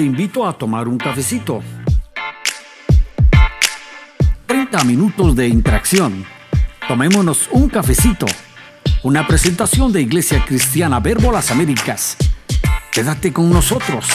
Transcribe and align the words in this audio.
te 0.00 0.06
invito 0.06 0.48
a 0.48 0.54
tomar 0.54 0.88
un 0.88 0.96
cafecito. 0.96 1.60
30 4.46 4.84
minutos 4.84 5.36
de 5.36 5.46
interacción. 5.46 6.24
Tomémonos 6.88 7.50
un 7.50 7.68
cafecito. 7.68 8.24
Una 9.02 9.26
presentación 9.26 9.92
de 9.92 10.00
Iglesia 10.00 10.42
Cristiana 10.46 11.00
Verbo 11.00 11.30
Las 11.30 11.50
Américas. 11.50 12.16
Quédate 12.90 13.34
con 13.34 13.50
nosotros. 13.50 14.06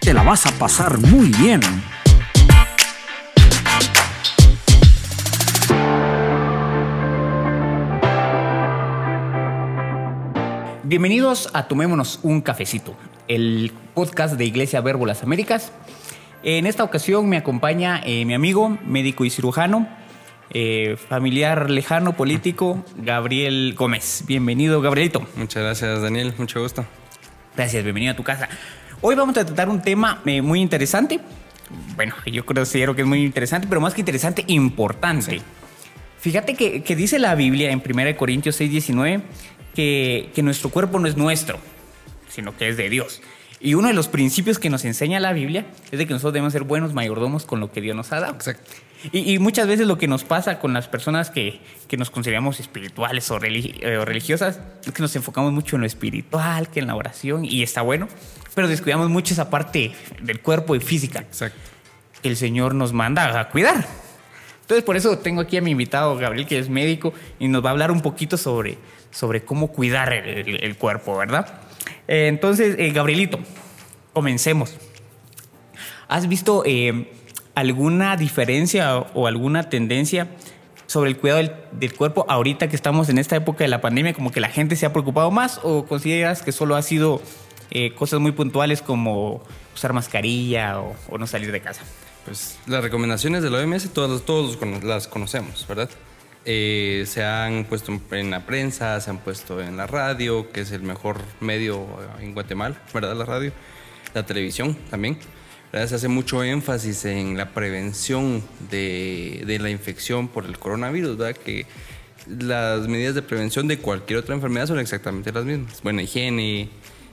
Te 0.00 0.14
la 0.14 0.22
vas 0.22 0.46
a 0.46 0.52
pasar 0.52 0.96
muy 0.96 1.28
bien. 1.28 1.60
Bienvenidos 10.90 11.50
a 11.52 11.68
Tomémonos 11.68 12.18
un 12.24 12.40
cafecito, 12.40 12.96
el 13.28 13.70
podcast 13.94 14.34
de 14.34 14.44
Iglesia 14.44 14.80
Verbo 14.80 15.06
Las 15.06 15.22
Américas. 15.22 15.70
En 16.42 16.66
esta 16.66 16.82
ocasión 16.82 17.28
me 17.28 17.36
acompaña 17.36 18.00
eh, 18.04 18.24
mi 18.24 18.34
amigo, 18.34 18.76
médico 18.84 19.24
y 19.24 19.30
cirujano, 19.30 19.86
eh, 20.52 20.96
familiar 21.08 21.70
lejano, 21.70 22.16
político, 22.16 22.84
Gabriel 22.96 23.76
Gómez. 23.78 24.24
Bienvenido, 24.26 24.80
Gabrielito. 24.80 25.24
Muchas 25.36 25.62
gracias, 25.62 26.02
Daniel. 26.02 26.34
Mucho 26.38 26.60
gusto. 26.60 26.84
Gracias, 27.54 27.84
bienvenido 27.84 28.14
a 28.14 28.16
tu 28.16 28.24
casa. 28.24 28.48
Hoy 29.00 29.14
vamos 29.14 29.36
a 29.38 29.46
tratar 29.46 29.68
un 29.68 29.82
tema 29.82 30.20
eh, 30.26 30.42
muy 30.42 30.60
interesante. 30.60 31.20
Bueno, 31.94 32.16
yo 32.26 32.44
considero 32.44 32.96
que 32.96 33.02
es 33.02 33.06
muy 33.06 33.24
interesante, 33.24 33.68
pero 33.68 33.80
más 33.80 33.94
que 33.94 34.00
interesante, 34.00 34.42
importante. 34.48 35.40
Fíjate 36.18 36.54
que, 36.54 36.82
que, 36.82 36.96
dice 36.96 37.20
la 37.20 37.36
Biblia 37.36 37.70
en 37.70 37.80
1 37.80 38.16
Corintios 38.16 38.56
6, 38.56 38.72
19 38.72 39.22
que, 39.74 40.30
que 40.34 40.42
nuestro 40.42 40.70
cuerpo 40.70 40.98
no 40.98 41.06
es 41.06 41.16
nuestro, 41.16 41.58
sino 42.28 42.56
que 42.56 42.68
es 42.68 42.76
de 42.76 42.88
Dios. 42.88 43.20
Y 43.60 43.74
uno 43.74 43.88
de 43.88 43.94
los 43.94 44.08
principios 44.08 44.58
que 44.58 44.70
nos 44.70 44.86
enseña 44.86 45.20
la 45.20 45.34
Biblia 45.34 45.66
es 45.90 45.98
de 45.98 46.06
que 46.06 46.14
nosotros 46.14 46.32
debemos 46.32 46.54
ser 46.54 46.64
buenos 46.64 46.94
mayordomos 46.94 47.44
con 47.44 47.60
lo 47.60 47.70
que 47.70 47.82
Dios 47.82 47.94
nos 47.94 48.10
ha 48.12 48.20
dado. 48.20 48.34
Exacto. 48.34 48.70
Y, 49.12 49.34
y 49.34 49.38
muchas 49.38 49.66
veces 49.66 49.86
lo 49.86 49.98
que 49.98 50.08
nos 50.08 50.24
pasa 50.24 50.58
con 50.58 50.72
las 50.72 50.88
personas 50.88 51.30
que, 51.30 51.60
que 51.86 51.96
nos 51.96 52.10
consideramos 52.10 52.58
espirituales 52.60 53.30
o, 53.30 53.38
religi 53.38 53.74
eh, 53.80 53.98
o, 53.98 54.04
religiosas 54.04 54.60
es 54.84 54.92
que 54.92 55.02
nos 55.02 55.14
enfocamos 55.16 55.52
mucho 55.52 55.76
en 55.76 55.82
lo 55.82 55.86
espiritual, 55.86 56.68
que 56.68 56.80
en 56.80 56.86
la 56.86 56.94
oración, 56.94 57.44
y 57.44 57.62
está 57.62 57.82
bueno, 57.82 58.08
pero 58.54 58.68
descuidamos 58.68 59.10
mucho 59.10 59.34
esa 59.34 59.50
parte 59.50 59.92
del 60.22 60.40
cuerpo 60.40 60.74
y 60.74 60.80
física 60.80 61.20
Exacto. 61.20 61.58
que 62.22 62.28
el 62.28 62.36
Señor 62.36 62.74
nos 62.74 62.92
manda 62.92 63.40
a 63.40 63.48
cuidar. 63.48 63.86
Entonces, 64.70 64.84
por 64.84 64.96
eso 64.96 65.18
tengo 65.18 65.40
aquí 65.40 65.56
a 65.56 65.60
mi 65.60 65.72
invitado 65.72 66.16
Gabriel, 66.16 66.46
que 66.46 66.56
es 66.56 66.68
médico, 66.68 67.12
y 67.40 67.48
nos 67.48 67.64
va 67.64 67.70
a 67.70 67.72
hablar 67.72 67.90
un 67.90 68.02
poquito 68.02 68.36
sobre, 68.36 68.78
sobre 69.10 69.44
cómo 69.44 69.72
cuidar 69.72 70.12
el, 70.12 70.48
el, 70.48 70.62
el 70.62 70.76
cuerpo, 70.76 71.16
¿verdad? 71.16 71.62
Eh, 72.06 72.28
entonces, 72.28 72.76
eh, 72.78 72.92
Gabrielito, 72.92 73.40
comencemos. 74.12 74.76
¿Has 76.06 76.28
visto 76.28 76.62
eh, 76.64 77.10
alguna 77.56 78.16
diferencia 78.16 78.96
o 78.96 79.26
alguna 79.26 79.68
tendencia 79.68 80.28
sobre 80.86 81.10
el 81.10 81.16
cuidado 81.16 81.38
del, 81.38 81.52
del, 81.72 81.92
cuerpo 81.92 82.24
ahorita 82.28 82.68
que 82.68 82.76
estamos 82.76 83.08
en 83.08 83.18
esta 83.18 83.34
época 83.34 83.64
de 83.64 83.68
la 83.68 83.80
pandemia? 83.80 84.14
Como 84.14 84.30
que 84.30 84.38
la 84.38 84.50
gente 84.50 84.76
se 84.76 84.86
ha 84.86 84.92
preocupado 84.92 85.32
más 85.32 85.58
o 85.64 85.84
consideras 85.86 86.42
que 86.42 86.52
solo 86.52 86.76
ha 86.76 86.82
sido 86.82 87.20
eh, 87.72 87.92
cosas 87.94 88.20
muy 88.20 88.30
puntuales 88.30 88.82
como 88.82 89.42
usar 89.74 89.92
mascarilla 89.92 90.80
o, 90.80 90.94
o, 91.08 91.18
no 91.18 91.26
salir 91.26 91.50
de 91.50 91.60
casa? 91.60 91.82
Pues 92.24 92.58
las 92.66 92.82
recomendaciones 92.82 93.42
de 93.42 93.50
la 93.50 93.58
OMS 93.58 93.90
todos, 93.92 94.24
todos 94.24 94.58
las 94.82 95.08
conocemos, 95.08 95.66
¿verdad? 95.66 95.90
Eh, 96.44 97.04
se 97.06 97.22
han 97.22 97.64
puesto 97.64 97.98
en 98.12 98.30
la 98.30 98.46
prensa, 98.46 98.98
se 99.00 99.10
han 99.10 99.18
puesto 99.18 99.60
en 99.60 99.76
la 99.76 99.86
radio, 99.86 100.50
que 100.50 100.62
es 100.62 100.72
el 100.72 100.82
mejor 100.82 101.20
medio 101.40 101.86
en 102.20 102.32
Guatemala, 102.32 102.80
¿verdad? 102.94 103.14
La 103.14 103.24
radio, 103.24 103.52
la 104.14 104.24
televisión 104.24 104.76
también. 104.90 105.18
Se 105.72 105.94
hace 105.94 106.08
mucho 106.08 106.42
énfasis 106.42 107.04
en 107.04 107.36
la 107.36 107.50
prevención 107.50 108.42
de, 108.70 109.44
de, 109.46 109.58
la 109.60 109.70
infección 109.70 110.26
por 110.26 110.44
el 110.44 110.58
coronavirus, 110.58 111.16
¿verdad? 111.16 111.40
Que 111.40 111.66
las 112.26 112.88
medidas 112.88 113.14
de 113.14 113.22
prevención 113.22 113.68
de 113.68 113.78
cualquier 113.78 114.18
otra 114.18 114.34
enfermedad 114.34 114.66
son 114.66 114.80
exactamente 114.80 115.32
las 115.32 115.44
mismas. 115.44 115.80
Buena 115.82 116.02
higiene, 116.02 116.68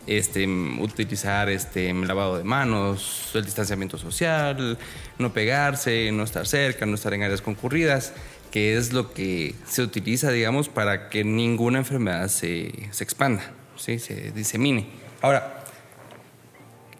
este, 0.07 0.47
utilizar 0.47 1.49
este, 1.49 1.93
lavado 1.93 2.37
de 2.37 2.43
manos, 2.43 3.31
el 3.35 3.45
distanciamiento 3.45 3.97
social, 3.97 4.77
no 5.19 5.33
pegarse, 5.33 6.11
no 6.11 6.23
estar 6.23 6.47
cerca, 6.47 6.85
no 6.85 6.95
estar 6.95 7.13
en 7.13 7.23
áreas 7.23 7.41
concurridas 7.41 8.13
que 8.51 8.77
es 8.77 8.93
lo 8.93 9.13
que 9.13 9.55
se 9.67 9.81
utiliza, 9.81 10.31
digamos, 10.31 10.69
para 10.69 11.09
que 11.09 11.23
ninguna 11.23 11.79
enfermedad 11.79 12.27
se, 12.27 12.71
se 12.91 13.03
expanda, 13.03 13.51
¿sí? 13.75 13.99
se 13.99 14.31
disemine. 14.31 14.87
Ahora, 15.21 15.63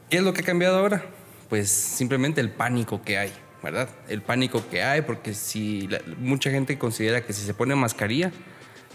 ¿qué 0.10 0.18
es 0.18 0.24
lo 0.24 0.34
que 0.34 0.42
ha 0.42 0.44
cambiado 0.44 0.80
ahora? 0.80 1.06
Pues 1.50 1.70
simplemente 1.70 2.42
el 2.42 2.50
pánico 2.50 3.02
que 3.02 3.18
hay, 3.18 3.32
¿verdad? 3.64 3.90
El 4.10 4.22
pánico 4.22 4.68
que 4.70 4.84
hay, 4.84 5.02
porque 5.02 5.34
si 5.34 5.88
la, 5.88 6.02
mucha 6.18 6.52
gente 6.52 6.78
considera 6.78 7.26
que 7.26 7.34
si 7.34 7.46
se 7.46 7.54
pone 7.54 7.76
mascarilla 7.76 8.32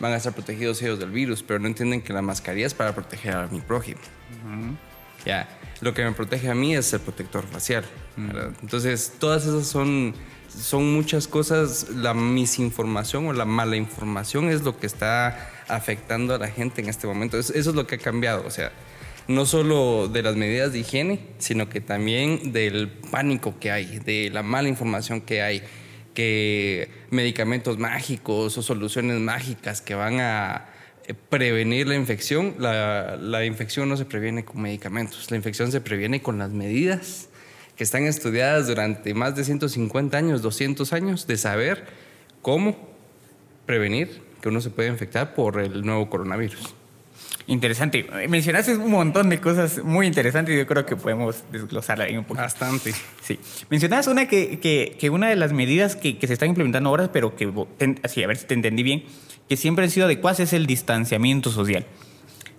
van 0.01 0.13
a 0.13 0.17
estar 0.17 0.33
protegidos 0.33 0.81
ellos 0.83 0.99
del 0.99 1.11
virus, 1.11 1.43
pero 1.43 1.59
no 1.59 1.67
entienden 1.67 2.03
que 2.03 2.13
la 2.13 2.23
mascarilla 2.23 2.67
es 2.67 2.75
para 2.75 2.95
proteger 2.95 3.35
a 3.35 3.47
mi 3.49 3.61
prójimo. 3.61 4.01
Uh 4.45 4.51
-huh. 4.51 4.77
Ya, 5.25 5.49
lo 5.81 5.95
que 5.95 6.05
me 6.05 6.13
protege 6.13 6.51
a 6.51 6.55
mí 6.55 6.75
es 6.75 6.93
el 6.93 7.01
protector 7.01 7.45
facial. 7.47 7.85
Uh 8.17 8.21
-huh. 8.21 8.55
Entonces, 8.63 9.13
todas 9.19 9.47
esas 9.47 9.67
son 9.67 10.15
son 10.59 10.93
muchas 10.93 11.29
cosas, 11.29 11.89
la 11.91 12.15
misinformación 12.15 13.27
o 13.27 13.33
la 13.33 13.45
mala 13.45 13.77
información 13.77 14.49
es 14.51 14.63
lo 14.63 14.79
que 14.79 14.87
está 14.87 15.51
afectando 15.69 16.35
a 16.35 16.39
la 16.39 16.49
gente 16.49 16.83
en 16.83 16.89
este 16.89 17.07
momento. 17.07 17.39
Eso 17.39 17.53
es 17.55 17.67
lo 17.67 17.87
que 17.87 17.97
ha 17.97 17.99
cambiado, 17.99 18.45
o 18.47 18.51
sea, 18.51 18.73
no 19.29 19.47
solo 19.47 20.09
de 20.09 20.23
las 20.23 20.37
medidas 20.37 20.73
de 20.73 20.81
higiene, 20.81 21.21
sino 21.39 21.69
que 21.69 21.81
también 21.81 22.53
del 22.53 22.89
pánico 22.89 23.59
que 23.59 23.71
hay, 23.71 23.99
de 24.01 24.31
la 24.31 24.43
mala 24.43 24.69
información 24.69 25.21
que 25.21 25.43
hay, 25.43 25.63
que 26.15 26.89
medicamentos 27.11 27.79
mágicos 27.79 28.57
o 28.59 28.63
soluciones 28.63 29.19
mágicas 29.21 29.81
que 29.81 29.95
van 29.95 30.21
a 30.21 30.67
prevenir 31.29 31.89
la 31.89 31.95
infección, 31.95 32.55
la, 32.59 33.45
infección 33.45 33.89
no 33.89 33.97
se 33.97 34.05
previene 34.05 34.45
con 34.45 34.63
medicamentos, 34.63 35.31
la 35.31 35.37
infección 35.37 35.73
se 35.73 35.81
previene 35.81 36.23
con 36.23 36.39
las 36.39 36.51
medidas 36.51 37.29
que 37.77 37.85
están 37.85 38.05
estudiadas 38.05 38.67
durante 38.67 39.15
más 39.15 39.35
de 39.35 39.45
150 39.45 40.17
años, 40.17 40.43
200 40.43 40.93
años, 40.93 41.27
de 41.27 41.37
saber 41.37 41.87
cómo 42.43 42.77
prevenir 43.67 44.23
que 44.41 44.49
uno 44.49 44.61
se 44.61 44.71
pueda 44.71 44.89
infectar 44.89 45.35
por 45.35 45.61
el 45.61 45.85
nuevo 45.85 46.11
coronavirus. 46.11 46.75
Interesante. 47.47 48.07
Mencionaste 48.29 48.77
un 48.77 48.91
montón 48.91 49.29
de 49.29 49.41
cosas 49.41 49.83
muy 49.83 50.07
interesantes 50.07 50.55
y 50.55 50.59
yo 50.59 50.67
creo 50.67 50.87
que 50.87 50.97
podemos 50.97 51.45
desglosarla 51.51 52.05
ahí 52.05 52.17
un 52.17 52.25
poco. 52.25 52.41
Bastante. 52.41 52.93
Sí. 53.23 53.39
Mencionabas 53.69 54.07
una 54.07 54.27
que, 54.27 54.61
que, 54.61 54.97
que 54.99 55.11
una 55.11 55.29
de 55.29 55.37
las 55.37 55.53
medidas 55.53 55.97
que, 55.97 56.19
que, 56.19 56.27
se 56.27 56.35
están 56.35 56.51
implementando 56.51 56.89
ahora, 56.89 57.11
pero 57.13 57.35
que, 57.35 57.53
así, 58.03 58.23
a 58.23 58.27
ver 58.27 58.37
si 58.37 58.47
te 58.47 58.55
entendí 58.55 58.83
bien, 58.83 59.05
que 59.49 59.57
siempre 59.57 59.85
han 59.85 59.91
sido 59.91 60.07
adecuadas 60.07 60.41
es 60.41 60.53
el 60.53 60.67
distanciamiento 60.67 61.51
social. 61.51 61.87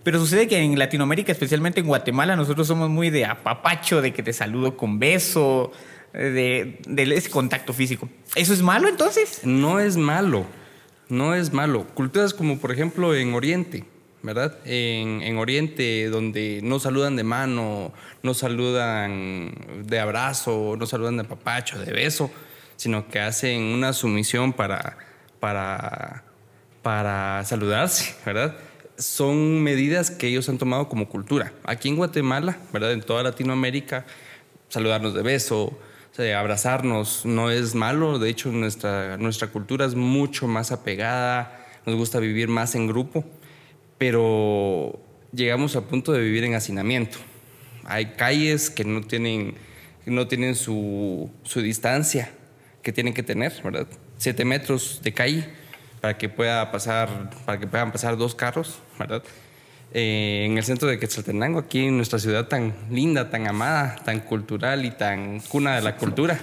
Pero 0.04 0.20
sucede 0.20 0.48
que 0.48 0.58
en 0.58 0.78
Latinoamérica, 0.78 1.32
especialmente 1.32 1.80
en 1.80 1.88
Guatemala, 1.88 2.36
nosotros 2.36 2.68
somos 2.68 2.90
muy 2.90 3.10
de 3.10 3.26
apapacho, 3.26 4.02
de 4.02 4.12
que 4.12 4.22
te 4.22 4.34
saludo 4.34 4.76
con 4.76 5.00
beso, 5.00 5.72
de, 6.14 6.80
de, 6.86 7.04
ese 7.16 7.30
contacto 7.30 7.74
físico. 7.74 8.10
¿Eso 8.36 8.54
es 8.54 8.62
malo 8.62 8.90
entonces? 8.90 9.42
No 9.44 9.80
es 9.80 9.96
malo, 9.96 10.46
no 11.08 11.34
es 11.36 11.54
malo. 11.54 11.88
Culturas 11.94 12.34
como 12.34 12.60
por 12.60 12.72
ejemplo 12.72 13.16
en 13.16 13.34
Oriente, 13.34 13.86
¿verdad? 14.24 14.58
En, 14.66 15.22
en 15.22 15.38
Oriente, 15.38 16.10
donde 16.10 16.62
no 16.64 16.80
saludan 16.80 17.16
de 17.16 17.24
mano, 17.24 17.94
no 18.24 18.34
saludan 18.34 19.86
de 19.86 20.00
abrazo, 20.00 20.76
no 20.80 20.86
saludan 20.88 21.18
de 21.18 21.24
apapacho, 21.24 21.80
de 21.80 21.92
beso, 21.92 22.32
sino 22.76 23.08
que 23.08 23.20
hacen 23.20 23.62
una 23.62 23.94
sumisión 23.94 24.54
para, 24.54 24.98
para, 25.40 26.24
para 26.82 27.44
saludarse, 27.46 28.16
¿verdad? 28.26 28.56
son 28.98 29.62
medidas 29.64 30.12
que 30.12 30.28
ellos 30.28 30.50
han 30.50 30.58
tomado 30.58 30.88
como 30.88 31.10
cultura. 31.10 31.54
Aquí 31.64 31.90
en 31.90 31.96
Guatemala, 31.96 32.58
¿verdad? 32.72 32.94
En 32.94 33.02
toda 33.02 33.24
Latinoamérica, 33.24 34.06
saludarnos 34.70 35.14
de 35.14 35.24
beso, 35.24 35.78
abrazarnos 36.36 37.26
no 37.26 37.50
es 37.50 37.76
malo. 37.76 38.20
De 38.20 38.30
hecho, 38.30 38.52
nuestra, 38.52 39.18
nuestra 39.18 39.48
cultura 39.48 39.86
es 39.86 39.96
mucho 39.96 40.48
más 40.48 40.72
apegada, 40.72 41.60
nos 41.86 41.96
gusta 41.96 42.20
vivir 42.20 42.48
más 42.48 42.76
en 42.76 42.88
grupo, 42.88 43.26
pero 43.98 45.00
llegamos 45.32 45.76
al 45.76 45.84
punto 45.84 46.12
de 46.12 46.22
vivir 46.22 46.44
en 46.44 46.56
hacinamiento. 46.56 47.18
Hay 47.86 48.14
calles 48.14 48.70
que 48.70 48.84
no 48.84 49.02
tienen, 49.02 49.56
no 50.06 50.28
tienen 50.28 50.56
su, 50.56 51.30
su 51.44 51.62
distancia 51.62 52.32
que 52.82 52.92
tienen 52.92 53.14
que 53.14 53.24
tener, 53.24 53.54
¿verdad? 53.64 53.88
Siete 54.18 54.46
metros 54.46 55.02
de 55.04 55.14
calle 55.14 55.50
para 56.02 56.18
que 56.18 56.30
pueda 56.30 56.72
pasar, 56.72 57.30
para 57.46 57.60
que 57.60 57.68
puedan 57.68 57.92
pasar 57.92 58.18
dos 58.18 58.36
carros, 58.36 58.80
¿verdad? 59.00 59.24
Eh, 59.94 60.46
en 60.46 60.58
el 60.58 60.64
centro 60.64 60.88
de 60.90 61.00
Quetzaltenango, 61.00 61.60
aquí 61.60 61.86
en 61.86 61.98
nuestra 61.98 62.20
ciudad 62.20 62.48
tan 62.48 62.74
linda, 62.90 63.30
tan 63.30 63.48
amada, 63.48 63.96
tan 64.04 64.20
cultural 64.22 64.86
y 64.86 64.92
tan 64.92 65.40
cuna 65.42 65.76
de 65.76 65.82
la 65.82 65.96
cultura. 65.96 66.40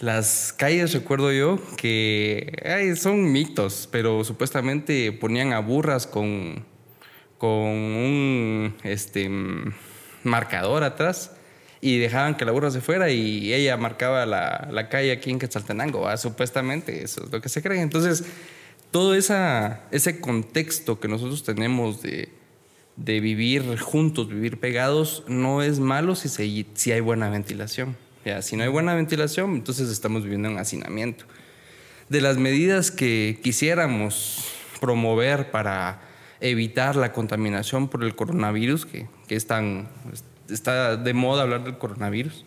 Las 0.00 0.54
calles, 0.56 0.94
recuerdo 0.94 1.30
yo, 1.30 1.58
que 1.76 2.94
son 2.96 3.30
mitos, 3.30 3.86
pero 3.92 4.24
supuestamente 4.24 5.12
ponían 5.12 5.52
a 5.52 5.58
burras 5.58 6.06
con, 6.06 6.64
con 7.36 7.50
un 7.50 8.74
este, 8.82 9.30
marcador 10.24 10.84
atrás 10.84 11.32
y 11.82 11.98
dejaban 11.98 12.38
que 12.38 12.46
la 12.46 12.52
burra 12.52 12.70
se 12.70 12.80
fuera 12.80 13.10
y 13.10 13.52
ella 13.52 13.76
marcaba 13.76 14.24
la, 14.24 14.70
la 14.72 14.88
calle 14.88 15.12
aquí 15.12 15.30
en 15.30 15.38
Quetzaltenango, 15.38 16.16
supuestamente, 16.16 17.02
eso 17.04 17.24
es 17.24 17.30
lo 17.30 17.42
que 17.42 17.50
se 17.50 17.60
cree. 17.60 17.82
Entonces, 17.82 18.24
todo 18.90 19.14
esa, 19.14 19.82
ese 19.90 20.18
contexto 20.18 20.98
que 20.98 21.08
nosotros 21.08 21.44
tenemos 21.44 22.00
de, 22.00 22.30
de 22.96 23.20
vivir 23.20 23.78
juntos, 23.78 24.28
vivir 24.28 24.60
pegados, 24.60 25.24
no 25.28 25.62
es 25.62 25.78
malo 25.78 26.14
si, 26.14 26.30
se, 26.30 26.66
si 26.72 26.90
hay 26.90 27.00
buena 27.00 27.28
ventilación. 27.28 27.96
Ya, 28.24 28.42
si 28.42 28.56
no 28.56 28.62
hay 28.62 28.68
buena 28.68 28.94
ventilación, 28.94 29.54
entonces 29.54 29.88
estamos 29.88 30.24
viviendo 30.24 30.48
en 30.48 30.58
hacinamiento. 30.58 31.24
De 32.08 32.20
las 32.20 32.36
medidas 32.36 32.90
que 32.90 33.38
quisiéramos 33.42 34.44
promover 34.80 35.50
para 35.50 36.02
evitar 36.40 36.96
la 36.96 37.12
contaminación 37.12 37.88
por 37.88 38.04
el 38.04 38.14
coronavirus, 38.14 38.86
que, 38.86 39.06
que 39.26 39.36
es 39.36 39.46
tan, 39.46 39.88
está 40.50 40.96
de 40.96 41.14
moda 41.14 41.42
hablar 41.42 41.64
del 41.64 41.78
coronavirus. 41.78 42.44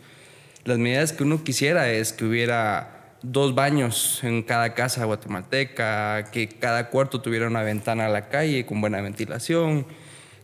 Las 0.65 0.77
medidas 0.77 1.13
que 1.13 1.23
uno 1.23 1.43
quisiera 1.43 1.89
es 1.89 2.13
que 2.13 2.25
hubiera 2.25 3.15
dos 3.23 3.55
baños 3.55 4.19
en 4.23 4.43
cada 4.43 4.73
casa 4.73 5.05
guatemalteca, 5.05 6.25
que 6.31 6.49
cada 6.49 6.89
cuarto 6.89 7.21
tuviera 7.21 7.47
una 7.47 7.63
ventana 7.63 8.05
a 8.05 8.09
la 8.09 8.29
calle 8.29 8.65
con 8.65 8.81
buena 8.81 9.01
ventilación, 9.01 9.85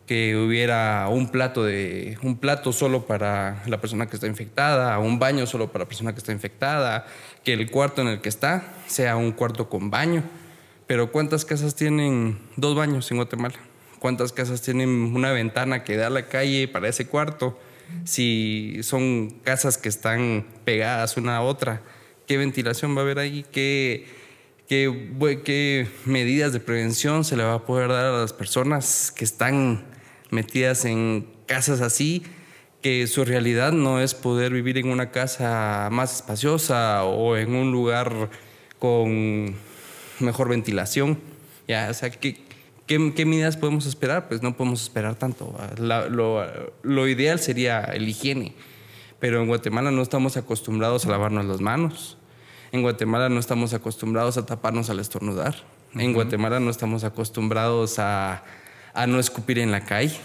que 0.10 0.36
hubiera 0.36 1.08
un 1.08 1.30
plato 1.30 1.64
de 1.64 2.18
un 2.24 2.38
plato 2.38 2.74
solo 2.74 3.06
para 3.06 3.62
la 3.68 3.80
persona 3.80 4.08
que 4.08 4.16
está 4.16 4.26
infectada, 4.26 4.98
un 4.98 5.20
baño 5.20 5.46
solo 5.46 5.72
para 5.72 5.84
la 5.84 5.88
persona 5.88 6.14
que 6.14 6.18
está 6.18 6.32
infectada, 6.32 7.06
que 7.44 7.54
el 7.54 7.70
cuarto 7.70 8.02
en 8.02 8.08
el 8.08 8.20
que 8.20 8.30
está 8.30 8.74
sea 8.88 9.18
un 9.18 9.34
cuarto 9.34 9.70
con 9.70 9.92
baño. 9.92 10.24
Pero 10.88 11.12
¿cuántas 11.12 11.46
casas 11.46 11.76
tienen 11.76 12.40
dos 12.56 12.76
baños 12.76 13.12
en 13.12 13.18
Guatemala? 13.18 13.60
cuántas 14.00 14.32
casas 14.34 14.62
tienen 14.64 14.90
una 14.90 15.32
ventana 15.32 15.84
que 15.84 15.96
da 15.96 16.08
a 16.08 16.10
la 16.10 16.28
calle 16.28 16.68
para 16.68 16.88
ese 16.88 17.06
cuarto, 17.06 17.60
si 18.06 18.80
son 18.82 19.30
casas 19.44 19.78
que 19.78 19.90
están 19.90 20.46
pegadas 20.66 21.18
una 21.18 21.38
a 21.38 21.42
otra, 21.42 21.84
qué 22.26 22.38
ventilación 22.38 22.96
va 22.96 23.02
a 23.02 23.04
haber 23.04 23.20
ahí, 23.20 23.46
qué, 23.52 24.08
qué, 24.68 25.88
medidas 26.06 26.54
de 26.54 26.60
prevención 26.60 27.24
se 27.24 27.36
le 27.36 27.44
va 27.44 27.56
a 27.56 27.66
poder 27.66 27.90
dar 27.90 28.06
a 28.06 28.22
las 28.22 28.34
personas 28.34 29.12
que 29.12 29.26
están 29.26 29.86
metidas 30.30 30.86
en 30.86 31.28
casas 31.46 31.82
así, 31.82 32.24
que 32.82 33.08
su 33.08 33.26
realidad 33.26 33.72
no 33.72 34.00
es 34.00 34.16
poder 34.16 34.54
vivir 34.54 34.78
en 34.78 34.90
una 34.90 35.12
casa 35.12 35.90
más 35.92 36.16
espaciosa 36.16 37.04
o 37.04 37.36
en 37.38 37.56
un 37.56 37.72
lugar 37.72 38.30
con 38.80 39.56
mejor 40.20 40.50
ventilación. 40.50 41.20
Ya, 41.68 41.88
o 41.90 41.94
sea, 41.94 42.10
que 42.10 42.50
¿Qué, 42.90 42.98
medidas 42.98 43.56
podemos 43.56 43.86
esperar? 43.86 44.28
Pues 44.28 44.42
no 44.42 44.58
podemos 44.58 44.82
esperar 44.82 45.14
tanto. 45.14 45.56
lo, 45.78 47.08
ideal 47.08 47.40
sería 47.40 47.82
el 47.82 48.10
higiene, 48.10 48.56
pero 49.20 49.40
en 49.40 49.48
Guatemala 49.48 49.92
no 49.92 50.02
estamos 50.02 50.38
acostumbrados 50.38 51.06
a 51.06 51.10
lavarnos 51.12 51.46
las 51.46 51.62
manos. 51.62 52.18
En 52.72 52.82
Guatemala 52.82 53.30
no 53.30 53.40
estamos 53.40 53.76
acostumbrados 53.76 54.40
a 54.40 54.48
taparnos 54.48 54.90
al 54.90 55.00
estornudar. 55.00 55.54
En 55.94 56.14
Guatemala 56.14 56.60
no 56.60 56.72
estamos 56.72 57.04
acostumbrados 57.04 58.00
a, 58.00 58.44
a 58.94 59.08
no 59.08 59.20
escupir 59.20 59.60
en 59.60 59.72
la 59.72 59.86
calle. 59.86 60.18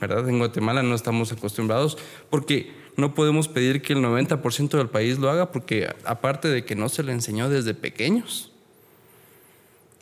¿verdad? 0.00 0.28
En 0.28 0.38
Guatemala 0.38 0.82
no 0.82 0.94
estamos 0.94 1.32
acostumbrados 1.32 1.96
porque 2.30 2.72
no 2.96 3.14
podemos 3.14 3.48
pedir 3.48 3.80
que 3.80 3.94
el 3.94 4.00
90% 4.00 4.76
del 4.76 4.88
país 4.88 5.18
lo 5.18 5.30
haga 5.30 5.50
porque 5.50 5.88
aparte 6.04 6.48
de 6.48 6.64
que 6.64 6.74
no 6.74 6.88
se 6.88 7.02
le 7.02 7.12
enseñó 7.12 7.48
desde 7.48 7.74
pequeños 7.74 8.52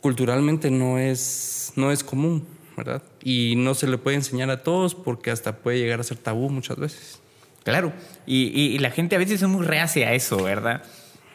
culturalmente 0.03 0.69
no 0.69 0.99
es, 0.99 1.71
no 1.77 1.89
es 1.89 2.03
común, 2.03 2.45
¿verdad? 2.75 3.01
Y 3.23 3.53
no 3.55 3.73
se 3.73 3.87
le 3.87 3.97
puede 3.97 4.17
enseñar 4.17 4.49
a 4.49 4.61
todos 4.61 4.95
porque 4.95 5.31
hasta 5.31 5.59
puede 5.59 5.79
llegar 5.79 6.01
a 6.01 6.03
ser 6.03 6.17
tabú 6.17 6.49
muchas 6.49 6.77
veces. 6.77 7.21
Claro, 7.63 7.93
y, 8.25 8.77
la 8.79 8.91
gente 8.91 9.15
a 9.15 9.19
veces 9.19 9.41
es 9.41 9.47
muy 9.47 9.65
reacia 9.65 10.09
a 10.09 10.13
eso, 10.13 10.43
¿verdad? 10.43 10.83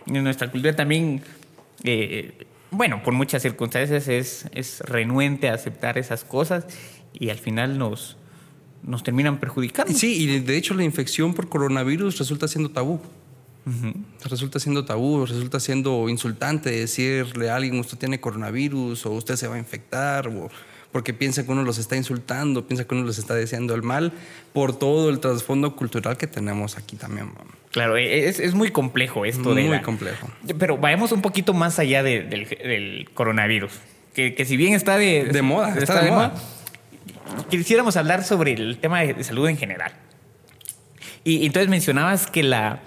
En 0.07 0.23
nuestra 0.23 0.51
cultura 0.51 0.77
también, 0.77 1.23
eh, 1.83 2.47
bueno, 2.71 3.03
por 3.03 3.15
muchas 3.15 3.43
circunstancias 3.43 4.09
es, 4.09 4.47
es 4.53 4.81
renuente 4.81 5.49
a 5.49 5.55
aceptar 5.55 5.99
esas 5.99 6.25
cosas 6.25 6.67
y 7.13 7.31
al 7.31 7.39
final 7.39 7.79
nos, 7.79 8.17
nos 8.83 9.03
terminan 9.03 9.39
perjudicando. 9.39 9.93
Sí, 9.93 10.23
y 10.23 10.41
de 10.41 10.57
hecho 10.57 10.75
la 10.75 10.85
infección 10.85 11.35
por 11.35 11.49
coronavirus 11.49 12.19
resulta 12.19 12.49
siendo 12.49 12.71
tabú. 12.71 13.01
Resulta 14.25 14.59
siendo 14.59 14.87
tabú, 14.87 15.27
resulta 15.27 15.61
siendo 15.61 16.09
insultante 16.09 16.71
decirle 16.71 17.51
a 17.51 17.57
alguien 17.57 17.79
usted 17.79 17.99
tiene 17.99 18.19
coronavirus 18.19 19.05
o 19.05 19.11
usted 19.11 19.37
se 19.37 19.47
va 19.47 19.57
a 19.57 19.59
infectar 19.59 20.27
o 20.29 20.49
porque 20.91 21.13
piensa 21.13 21.45
que 21.45 21.53
uno 21.53 21.63
los 21.63 21.77
está 21.77 21.95
insultando, 21.95 22.67
piensa 22.67 22.87
que 22.87 22.95
uno 22.95 23.05
les 23.05 23.19
está 23.19 23.35
deseando 23.35 23.75
el 23.75 23.83
mal 23.83 24.13
por 24.55 24.79
todo 24.79 25.11
el 25.11 25.21
trasfondo 25.21 25.77
cultural 25.77 26.17
que 26.17 26.27
tenemos 26.27 26.79
aquí 26.79 26.97
también. 26.97 27.31
Claro, 27.79 27.97
e, 27.97 28.29
es, 28.29 28.55
muy 28.55 28.73
complejo 28.73 29.25
esto. 29.25 29.51
Muy 29.51 29.69
de 29.69 29.83
complejo. 29.83 30.29
Pero 30.59 30.79
vayamos 30.79 31.13
un 31.13 31.23
poquito 31.23 31.55
más 31.55 31.79
allá 31.79 32.03
del, 32.03 33.09
coronavirus, 33.15 33.73
que, 34.15 34.45
si 34.45 34.57
bien 34.57 34.75
está 34.75 34.99
de, 34.99 35.27
de 35.27 35.43
moda, 35.43 35.77
está, 35.79 36.03
de, 36.03 36.11
moda. 36.11 36.35
quisiéramos 37.49 37.97
hablar 37.97 38.25
sobre 38.25 38.55
el 38.55 38.79
tema 38.79 39.03
de, 39.03 39.23
salud 39.23 39.49
en 39.49 39.57
general. 39.57 39.93
y 41.23 41.47
entonces 41.47 41.69
mencionabas 41.69 42.27
que 42.27 42.43
la, 42.43 42.81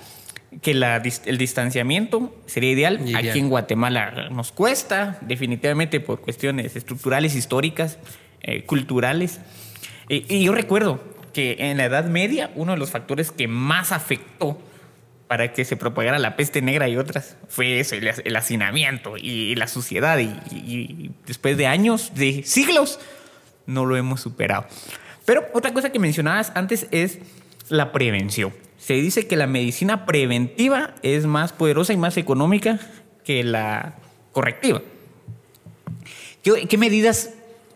que 0.62 0.72
el 0.72 1.38
distanciamiento 1.38 2.36
sería 2.46 2.72
ideal. 2.72 3.00
Aquí 3.16 3.40
en 3.40 3.48
Guatemala 3.48 4.28
nos 4.30 4.52
cuesta, 4.52 5.20
definitivamente 5.22 6.02
por 6.02 6.20
cuestiones 6.20 6.76
estructurales, 6.76 7.34
históricas, 7.36 7.98
eh, 8.42 8.66
culturales. 8.66 9.40
y 10.10 10.44
yo 10.44 10.52
recuerdo 10.54 11.02
que 11.32 11.56
en 11.60 11.78
la 11.78 11.86
Edad 11.86 12.08
Media 12.08 12.52
uno 12.56 12.74
de 12.74 12.78
los 12.78 12.92
factores 12.92 13.32
que 13.32 13.48
más 13.48 13.94
afectó 13.94 14.60
para 15.32 15.54
que 15.54 15.64
se 15.64 15.78
propagara 15.78 16.20
la 16.20 16.36
peste 16.36 16.62
negra 16.62 16.90
y 16.90 16.98
otras 16.98 17.38
fue 17.48 17.80
eso, 17.80 17.96
el, 17.96 18.36
hacinamiento 18.36 19.16
y, 19.16 19.56
la 19.56 19.68
suciedad. 19.68 20.20
y 20.20 21.12
después 21.26 21.56
de 21.56 21.68
años, 21.68 22.12
de 22.16 22.44
siglos, 22.44 23.00
no 23.66 23.86
lo 23.86 23.96
hemos 23.96 24.20
superado. 24.20 24.66
Pero 25.24 25.46
otra 25.54 25.74
cosa 25.74 25.90
que 25.90 26.00
mencionabas 26.00 26.52
antes 26.54 26.88
es 26.92 27.20
la 27.70 27.94
prevención 27.94 28.52
se 28.82 28.96
dice 28.96 29.28
que 29.28 29.38
la 29.38 29.46
medicina 29.46 30.06
preventiva 30.08 30.96
es 31.04 31.28
más 31.28 31.54
poderosa 31.54 31.94
y 31.94 31.98
más 31.98 32.18
económica 32.18 32.80
que 33.24 33.44
la 33.44 33.96
correctiva. 34.32 34.82
¿Qué, 36.44 36.78
medidas 36.80 37.30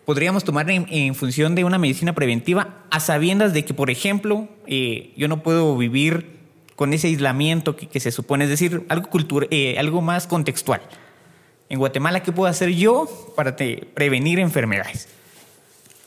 podríamos 0.04 0.42
tomar 0.42 0.68
en, 0.68 1.14
función 1.14 1.54
de 1.54 1.62
una 1.62 1.78
medicina 1.78 2.12
preventiva 2.12 2.84
a 2.90 2.98
sabiendas 2.98 3.54
de 3.54 3.64
que, 3.64 3.72
por 3.72 3.88
ejemplo, 3.88 4.48
eh, 4.66 5.12
yo 5.16 5.28
no 5.28 5.44
puedo 5.44 5.76
vivir 5.76 6.35
con 6.76 6.92
ese 6.92 7.08
aislamiento 7.08 7.74
que, 7.74 8.00
se 8.00 8.12
supone, 8.12 8.44
es 8.44 8.50
decir, 8.50 8.84
algo, 8.88 9.08
eh, 9.50 9.76
algo 9.78 10.02
más 10.02 10.26
contextual? 10.26 10.82
En 11.68 11.78
Guatemala, 11.78 12.22
¿qué 12.22 12.30
puedo 12.30 12.48
hacer 12.48 12.70
yo 12.70 13.08
para 13.34 13.56
prevenir 13.56 14.38
enfermedades? 14.38 15.08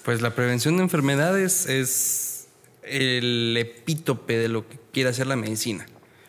Pues 0.04 0.22
la 0.22 0.34
prevención 0.34 0.78
de 0.78 0.84
enfermedades 0.84 1.66
es 1.66 2.48
el 2.84 3.58
epítope 3.58 4.38
de 4.38 4.48
lo 4.48 4.68
que 4.68 4.80
quiere 4.94 5.10
hacer 5.10 5.28
la 5.28 5.36
medicina. 5.36 5.86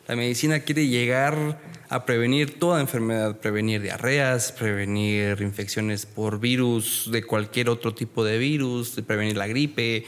La 0.08 0.16
medicina 0.16 0.60
quiere 0.60 0.88
llegar 0.88 1.60
a 1.88 2.04
prevenir 2.04 2.58
toda 2.58 2.80
enfermedad, 2.80 3.38
prevenir 3.38 3.80
diarreas, 3.80 4.50
prevenir 4.50 5.40
infecciones 5.40 6.04
por 6.06 6.40
virus, 6.40 7.08
de 7.12 7.22
cualquier 7.22 7.68
otro 7.68 7.94
tipo 7.94 8.24
de 8.24 8.38
virus, 8.38 9.00
prevenir 9.06 9.36
la 9.36 9.46
gripe. 9.46 10.04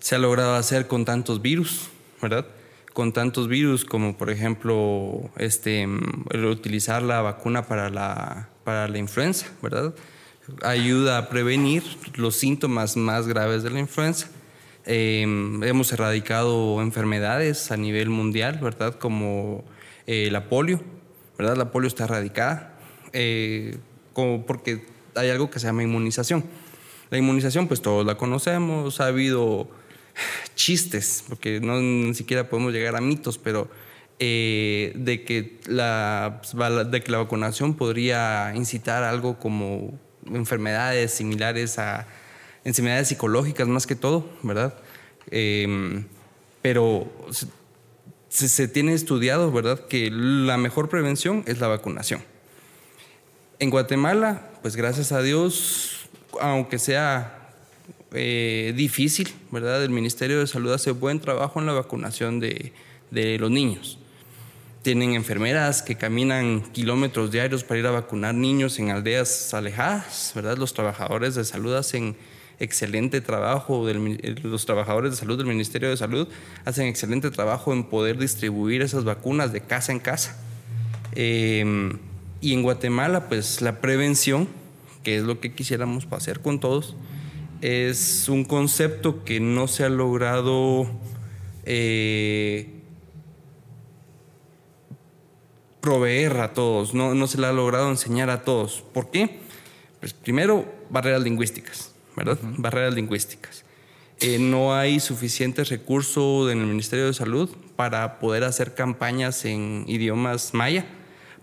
Se 0.00 0.14
ha 0.14 0.18
logrado 0.18 0.54
hacer 0.54 0.86
con 0.86 1.04
tantos 1.04 1.42
virus, 1.42 1.88
¿verdad? 2.22 2.46
Con 2.98 3.12
tantos 3.12 3.46
virus 3.46 3.84
como 3.84 4.16
por 4.16 4.28
ejemplo 4.28 5.30
este, 5.36 5.86
utilizar 6.34 7.00
la 7.00 7.20
vacuna 7.22 7.62
para 7.62 7.90
la, 7.90 8.48
para 8.64 8.88
la 8.88 8.98
influenza, 8.98 9.46
¿verdad? 9.62 9.94
Ayuda 10.64 11.18
a 11.18 11.28
prevenir 11.28 11.84
los 12.16 12.34
síntomas 12.34 12.96
más 12.96 13.28
graves 13.28 13.62
de 13.62 13.70
la 13.70 13.78
influenza 13.78 14.30
Em, 14.90 15.62
hemos 15.64 15.92
erradicado 15.92 16.80
enfermedades 16.80 17.70
a 17.70 17.76
nivel 17.76 18.08
mundial, 18.08 18.58
¿verdad? 18.62 18.94
Como 18.94 19.62
eh, 20.06 20.30
la 20.32 20.48
polio, 20.48 20.80
¿verdad? 21.36 21.58
La 21.58 21.70
polio 21.70 21.88
está 21.88 22.04
erradicada 22.04 22.74
eh, 23.12 23.76
como 24.14 24.46
porque 24.46 24.86
hay 25.14 25.28
algo 25.28 25.50
que 25.50 25.58
se 25.60 25.66
llama 25.66 25.82
inmunización. 25.82 26.42
La 27.10 27.18
inmunización, 27.18 27.68
pues 27.68 27.82
todos 27.82 28.06
la 28.06 28.16
conocemos, 28.16 28.98
ha 29.02 29.08
habido 29.08 29.68
chistes, 30.54 31.24
porque 31.28 31.60
no 31.60 31.80
ni 31.80 32.14
siquiera 32.14 32.48
podemos 32.48 32.72
llegar 32.72 32.96
a 32.96 33.00
mitos, 33.00 33.38
pero 33.38 33.68
eh, 34.18 34.92
de, 34.96 35.24
que 35.24 35.60
la, 35.66 36.40
de 36.90 37.02
que 37.02 37.12
la 37.12 37.18
vacunación 37.18 37.74
podría 37.74 38.52
incitar 38.56 39.04
algo 39.04 39.38
como 39.38 39.98
enfermedades 40.26 41.12
similares 41.12 41.78
a 41.78 42.06
enfermedades 42.64 43.08
psicológicas 43.08 43.68
más 43.68 43.86
que 43.86 43.94
todo, 43.94 44.28
¿verdad? 44.42 44.74
Em, 45.30 46.06
pero 46.62 47.10
se, 48.28 48.48
se, 48.48 48.68
tiene 48.68 48.92
estudiado, 48.94 49.52
¿verdad?, 49.52 49.86
que 49.86 50.10
la 50.10 50.56
mejor 50.56 50.88
prevención 50.88 51.44
es 51.46 51.60
la 51.60 51.68
vacunación. 51.68 52.22
En 53.60 53.70
Guatemala, 53.70 54.50
pues 54.62 54.76
gracias 54.76 55.12
a 55.12 55.22
Dios, 55.22 56.08
aunque 56.40 56.78
sea 56.78 57.37
eh, 58.12 58.72
difícil, 58.76 59.28
¿verdad? 59.50 59.84
El 59.84 59.90
Ministerio 59.90 60.40
de 60.40 60.46
Salud 60.46 60.72
hace 60.72 60.90
buen 60.92 61.20
trabajo 61.20 61.60
en 61.60 61.66
la 61.66 61.72
vacunación 61.72 62.40
de, 62.40 62.72
de 63.10 63.38
los 63.38 63.50
niños. 63.50 63.98
Tienen 64.82 65.14
enfermeras 65.14 65.82
que 65.82 65.96
caminan 65.96 66.62
kilómetros 66.72 67.30
diarios 67.30 67.64
para 67.64 67.80
ir 67.80 67.86
a 67.86 67.90
vacunar 67.90 68.34
niños 68.34 68.78
en 68.78 68.90
aldeas 68.90 69.52
alejadas, 69.52 70.32
¿verdad? 70.34 70.56
Los 70.56 70.72
trabajadores 70.72 71.34
de 71.34 71.44
salud 71.44 71.74
hacen 71.74 72.16
excelente 72.60 73.20
trabajo, 73.20 73.86
del, 73.86 74.40
los 74.42 74.66
trabajadores 74.66 75.12
de 75.12 75.16
salud 75.16 75.38
del 75.38 75.46
Ministerio 75.46 75.90
de 75.90 75.96
Salud 75.96 76.28
hacen 76.64 76.86
excelente 76.86 77.30
trabajo 77.30 77.72
en 77.72 77.84
poder 77.84 78.18
distribuir 78.18 78.82
esas 78.82 79.04
vacunas 79.04 79.52
de 79.52 79.60
casa 79.60 79.92
en 79.92 80.00
casa. 80.00 80.36
Em, 81.14 81.98
y 82.40 82.54
en 82.54 82.62
Guatemala, 82.62 83.28
pues 83.28 83.60
la 83.62 83.80
prevención, 83.80 84.48
que 85.02 85.16
es 85.16 85.22
lo 85.22 85.40
que 85.40 85.52
quisiéramos 85.52 86.06
hacer 86.10 86.40
con 86.40 86.60
todos, 86.60 86.96
es 87.60 88.28
un 88.28 88.44
concepto 88.44 89.24
que 89.24 89.40
no 89.40 89.68
se 89.68 89.84
ha 89.84 89.88
logrado 89.88 90.86
eh, 91.64 92.70
proveer 95.80 96.38
a 96.38 96.52
todos, 96.52 96.94
no, 96.94 97.14
no 97.14 97.26
se 97.26 97.40
le 97.40 97.46
ha 97.46 97.52
logrado 97.52 97.90
enseñar 97.90 98.30
a 98.30 98.42
todos. 98.42 98.84
¿Por 98.92 99.10
qué? 99.10 99.40
Pues 100.00 100.12
primero, 100.12 100.66
barreras 100.90 101.22
lingüísticas, 101.22 101.92
¿verdad? 102.16 102.38
Barreras 102.42 102.94
lingüísticas. 102.94 103.64
Eh, 104.20 104.38
no 104.38 104.74
hay 104.74 104.98
suficientes 104.98 105.68
recursos 105.68 106.50
en 106.50 106.58
el 106.60 106.66
Ministerio 106.66 107.06
de 107.06 107.14
Salud 107.14 107.48
para 107.76 108.18
poder 108.18 108.44
hacer 108.44 108.74
campañas 108.74 109.44
en 109.44 109.84
idiomas 109.86 110.54
maya, 110.54 110.86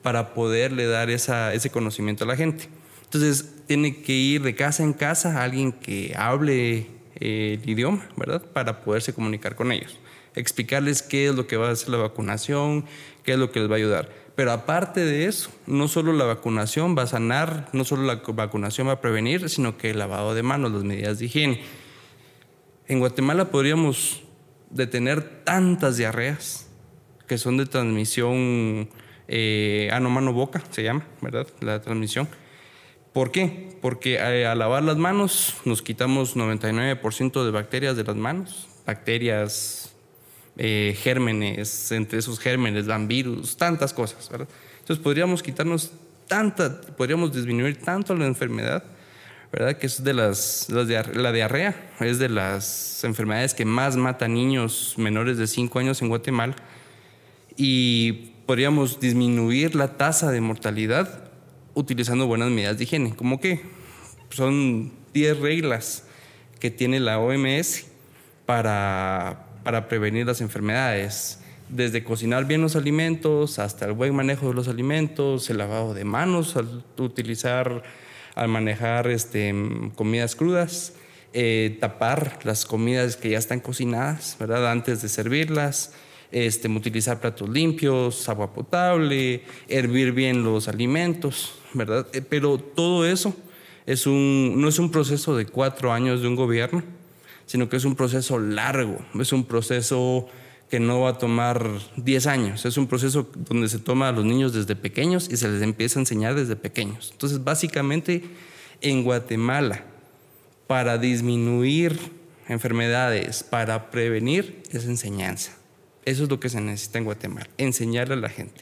para 0.01 0.33
poderle 0.33 0.85
dar 0.85 1.09
esa, 1.09 1.53
ese 1.53 1.69
conocimiento 1.69 2.25
a 2.25 2.27
la 2.27 2.35
gente. 2.35 2.67
Entonces, 3.15 3.65
tiene 3.65 4.01
que 4.01 4.13
ir 4.13 4.43
de 4.43 4.55
casa 4.55 4.83
en 4.83 4.93
casa 4.93 5.39
a 5.39 5.43
alguien 5.43 5.71
que 5.71 6.13
hable 6.17 6.87
eh, 7.19 7.59
el 7.61 7.69
idioma, 7.69 8.07
¿verdad? 8.17 8.43
Para 8.43 8.81
poderse 8.81 9.13
comunicar 9.13 9.55
con 9.55 9.71
ellos. 9.71 9.97
Explicarles 10.35 11.01
qué 11.01 11.27
es 11.27 11.35
lo 11.35 11.47
que 11.47 11.57
va 11.57 11.69
a 11.69 11.71
hacer 11.71 11.89
la 11.89 11.97
vacunación, 11.97 12.85
qué 13.23 13.33
es 13.33 13.39
lo 13.39 13.51
que 13.51 13.61
les 13.61 13.69
va 13.69 13.75
a 13.75 13.77
ayudar 13.77 14.25
pero 14.35 14.51
aparte 14.51 15.05
de 15.05 15.25
eso, 15.25 15.49
no 15.65 15.87
solo 15.87 16.11
la 16.11 16.25
vacunación 16.25 16.95
va 16.97 17.03
a 17.03 17.07
sanar, 17.07 17.69
no 17.71 17.85
solo 17.85 18.03
la 18.03 18.15
vacunación 18.15 18.87
va 18.87 18.93
a 18.93 19.01
prevenir, 19.01 19.49
sino 19.49 19.77
que 19.77 19.91
el 19.91 19.99
lavado 19.99 20.35
de 20.35 20.43
manos, 20.43 20.73
las 20.73 20.83
medidas 20.83 21.19
de 21.19 21.25
higiene. 21.25 21.61
En 22.87 22.99
Guatemala 22.99 23.45
podríamos 23.45 24.23
detener 24.69 25.43
tantas 25.45 25.95
diarreas 25.95 26.69
que 27.27 27.37
son 27.37 27.55
de 27.55 27.65
transmisión 27.65 28.89
eh, 29.29 29.89
ano 29.93 30.09
mano 30.09 30.33
boca, 30.33 30.61
se 30.69 30.83
llama, 30.83 31.07
¿verdad? 31.21 31.47
La 31.61 31.81
transmisión. 31.81 32.27
¿Por 33.15 33.31
qué? 33.31 33.77
Porque 33.81 34.15
eh, 34.15 34.45
al 34.45 34.59
lavar 34.59 34.83
las 34.83 34.97
manos 34.97 35.55
nos 35.63 35.81
quitamos 35.81 36.35
99% 36.35 37.45
de 37.45 37.51
bacterias 37.51 37.95
de 37.95 38.03
las 38.03 38.17
manos, 38.17 38.67
bacterias 38.85 39.93
eh, 40.57 40.97
gérmenes, 41.01 41.93
entre 41.93 42.19
esos 42.19 42.39
gérmenes 42.39 42.87
van 42.87 43.07
virus, 43.07 43.55
tantas 43.55 43.93
cosas, 43.93 44.29
¿verdad? 44.29 44.49
Entonces 44.81 45.01
podríamos 45.01 45.41
quitarnos 45.41 45.93
tanta, 46.27 46.81
podríamos 46.97 47.33
disminuir 47.33 47.81
tanto 47.81 48.13
la 48.15 48.25
enfermedad, 48.25 48.83
¿verdad? 49.49 49.77
Que 49.77 49.87
es 49.87 50.03
de 50.03 50.13
las, 50.13 50.67
la 50.67 51.31
diarrea, 51.31 51.93
es 52.01 52.19
de 52.19 52.27
las 52.27 53.01
enfermedades 53.05 53.53
que 53.53 53.63
más 53.63 53.95
mata 53.95 54.27
niños 54.27 54.95
menores 54.97 55.37
de 55.37 55.47
5 55.47 55.79
años 55.79 56.01
en 56.01 56.09
Guatemala 56.09 56.57
y 57.55 58.33
podríamos 58.45 58.99
disminuir 58.99 59.73
la 59.73 59.95
tasa 59.95 60.31
de 60.31 60.41
mortalidad 60.41 61.25
utilizando 61.75 62.25
buenas 62.25 62.49
medidas 62.49 62.77
de 62.77 62.85
higiene, 62.85 63.15
como 63.15 63.39
que 63.39 63.61
son 64.29 64.91
10 65.13 65.39
reglas 65.39 66.05
que 66.59 66.71
tiene 66.71 66.99
la 66.99 67.19
OMS 67.19 67.85
para 68.47 69.45
para 69.65 69.89
prevenir 69.89 70.27
las 70.27 70.41
enfermedades, 70.41 71.39
desde 71.69 72.03
cocinar 72.03 72.45
bien 72.45 72.61
los 72.61 72.75
alimentos 72.75 73.57
hasta 73.57 73.85
el 73.85 73.93
buen 73.93 74.13
manejo 74.13 74.49
de 74.49 74.53
los 74.53 74.67
alimentos, 74.67 75.49
el 75.49 75.57
lavado 75.57 75.95
de 75.95 76.05
manos 76.05 76.55
al 76.55 76.83
utilizar, 76.99 77.81
al 78.35 78.47
manejar 78.47 79.07
este, 79.07 79.55
comidas 79.95 80.35
crudas, 80.35 80.93
eh, 81.33 81.79
tapar 81.81 82.37
las 82.43 82.67
comidas 82.67 83.17
que 83.17 83.31
ya 83.31 83.39
están 83.39 83.59
cocinadas. 83.59 84.37
Antes 84.39 85.01
de 85.01 85.09
servirlas, 85.09 85.93
este, 86.35 86.67
utilizar 86.67 87.21
platos 87.21 87.47
limpios, 87.47 88.27
agua 88.27 88.53
potable, 88.53 89.41
hervir 89.69 90.11
bien 90.11 90.43
los 90.43 90.67
alimentos, 90.67 91.53
¿verdad? 91.73 92.07
Eh, 92.11 92.21
pero 92.21 92.57
todo 92.57 93.05
eso 93.05 93.33
es 93.85 94.05
un, 94.05 94.55
no 94.57 94.67
es 94.67 94.77
un 94.77 94.91
proceso 94.91 95.37
de 95.37 95.45
cuatro 95.45 95.93
años 95.93 96.21
de 96.21 96.27
un 96.27 96.35
gobierno, 96.35 96.83
sino 97.45 97.69
que 97.69 97.77
es 97.77 97.85
un 97.85 97.95
proceso 97.95 98.37
largo, 98.37 98.97
es 99.17 99.31
un 99.31 99.45
proceso 99.45 100.27
que 100.69 100.81
no 100.81 100.99
va 100.99 101.11
a 101.11 101.17
tomar 101.17 101.69
10 101.95 102.27
años, 102.27 102.65
es 102.65 102.75
un 102.75 102.87
proceso 102.87 103.29
donde 103.47 103.69
se 103.69 103.79
toma 103.79 104.09
a 104.09 104.11
los 104.11 104.25
niños 104.25 104.51
desde 104.51 104.75
pequeños 104.75 105.29
y 105.31 105.37
se 105.37 105.47
les 105.47 105.61
empieza 105.61 105.99
a 105.99 106.01
enseñar 106.01 106.35
desde 106.35 106.57
pequeños. 106.57 107.11
Entonces, 107.13 107.45
básicamente, 107.45 108.25
en 108.81 109.05
Guatemala, 109.05 109.85
para 110.67 110.97
disminuir 110.97 111.97
enfermedades, 112.49 113.41
para 113.41 113.89
prevenir, 113.89 114.63
es 114.71 114.83
enseñanza. 114.83 115.53
Eso 116.05 116.23
es 116.23 116.29
lo 116.29 116.39
que 116.39 116.49
se 116.49 116.61
necesita 116.61 116.99
en 116.99 117.05
Guatemala, 117.05 117.47
enseñarle 117.57 118.13
a 118.13 118.17
la 118.17 118.29
gente. 118.29 118.61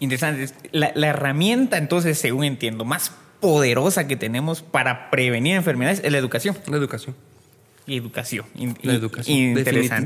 Interesante. 0.00 0.52
La, 0.72 0.92
la 0.94 1.08
herramienta, 1.08 1.78
entonces, 1.78 2.18
según 2.18 2.44
entiendo, 2.44 2.84
más 2.84 3.12
poderosa 3.40 4.06
que 4.06 4.16
tenemos 4.16 4.62
para 4.62 5.10
prevenir 5.10 5.56
enfermedades 5.56 6.00
es 6.04 6.12
la 6.12 6.18
educación. 6.18 6.56
La 6.66 6.76
educación. 6.76 7.14
Y 7.86 7.96
educación. 7.96 8.46
La 8.82 8.94
educación. 8.94 9.54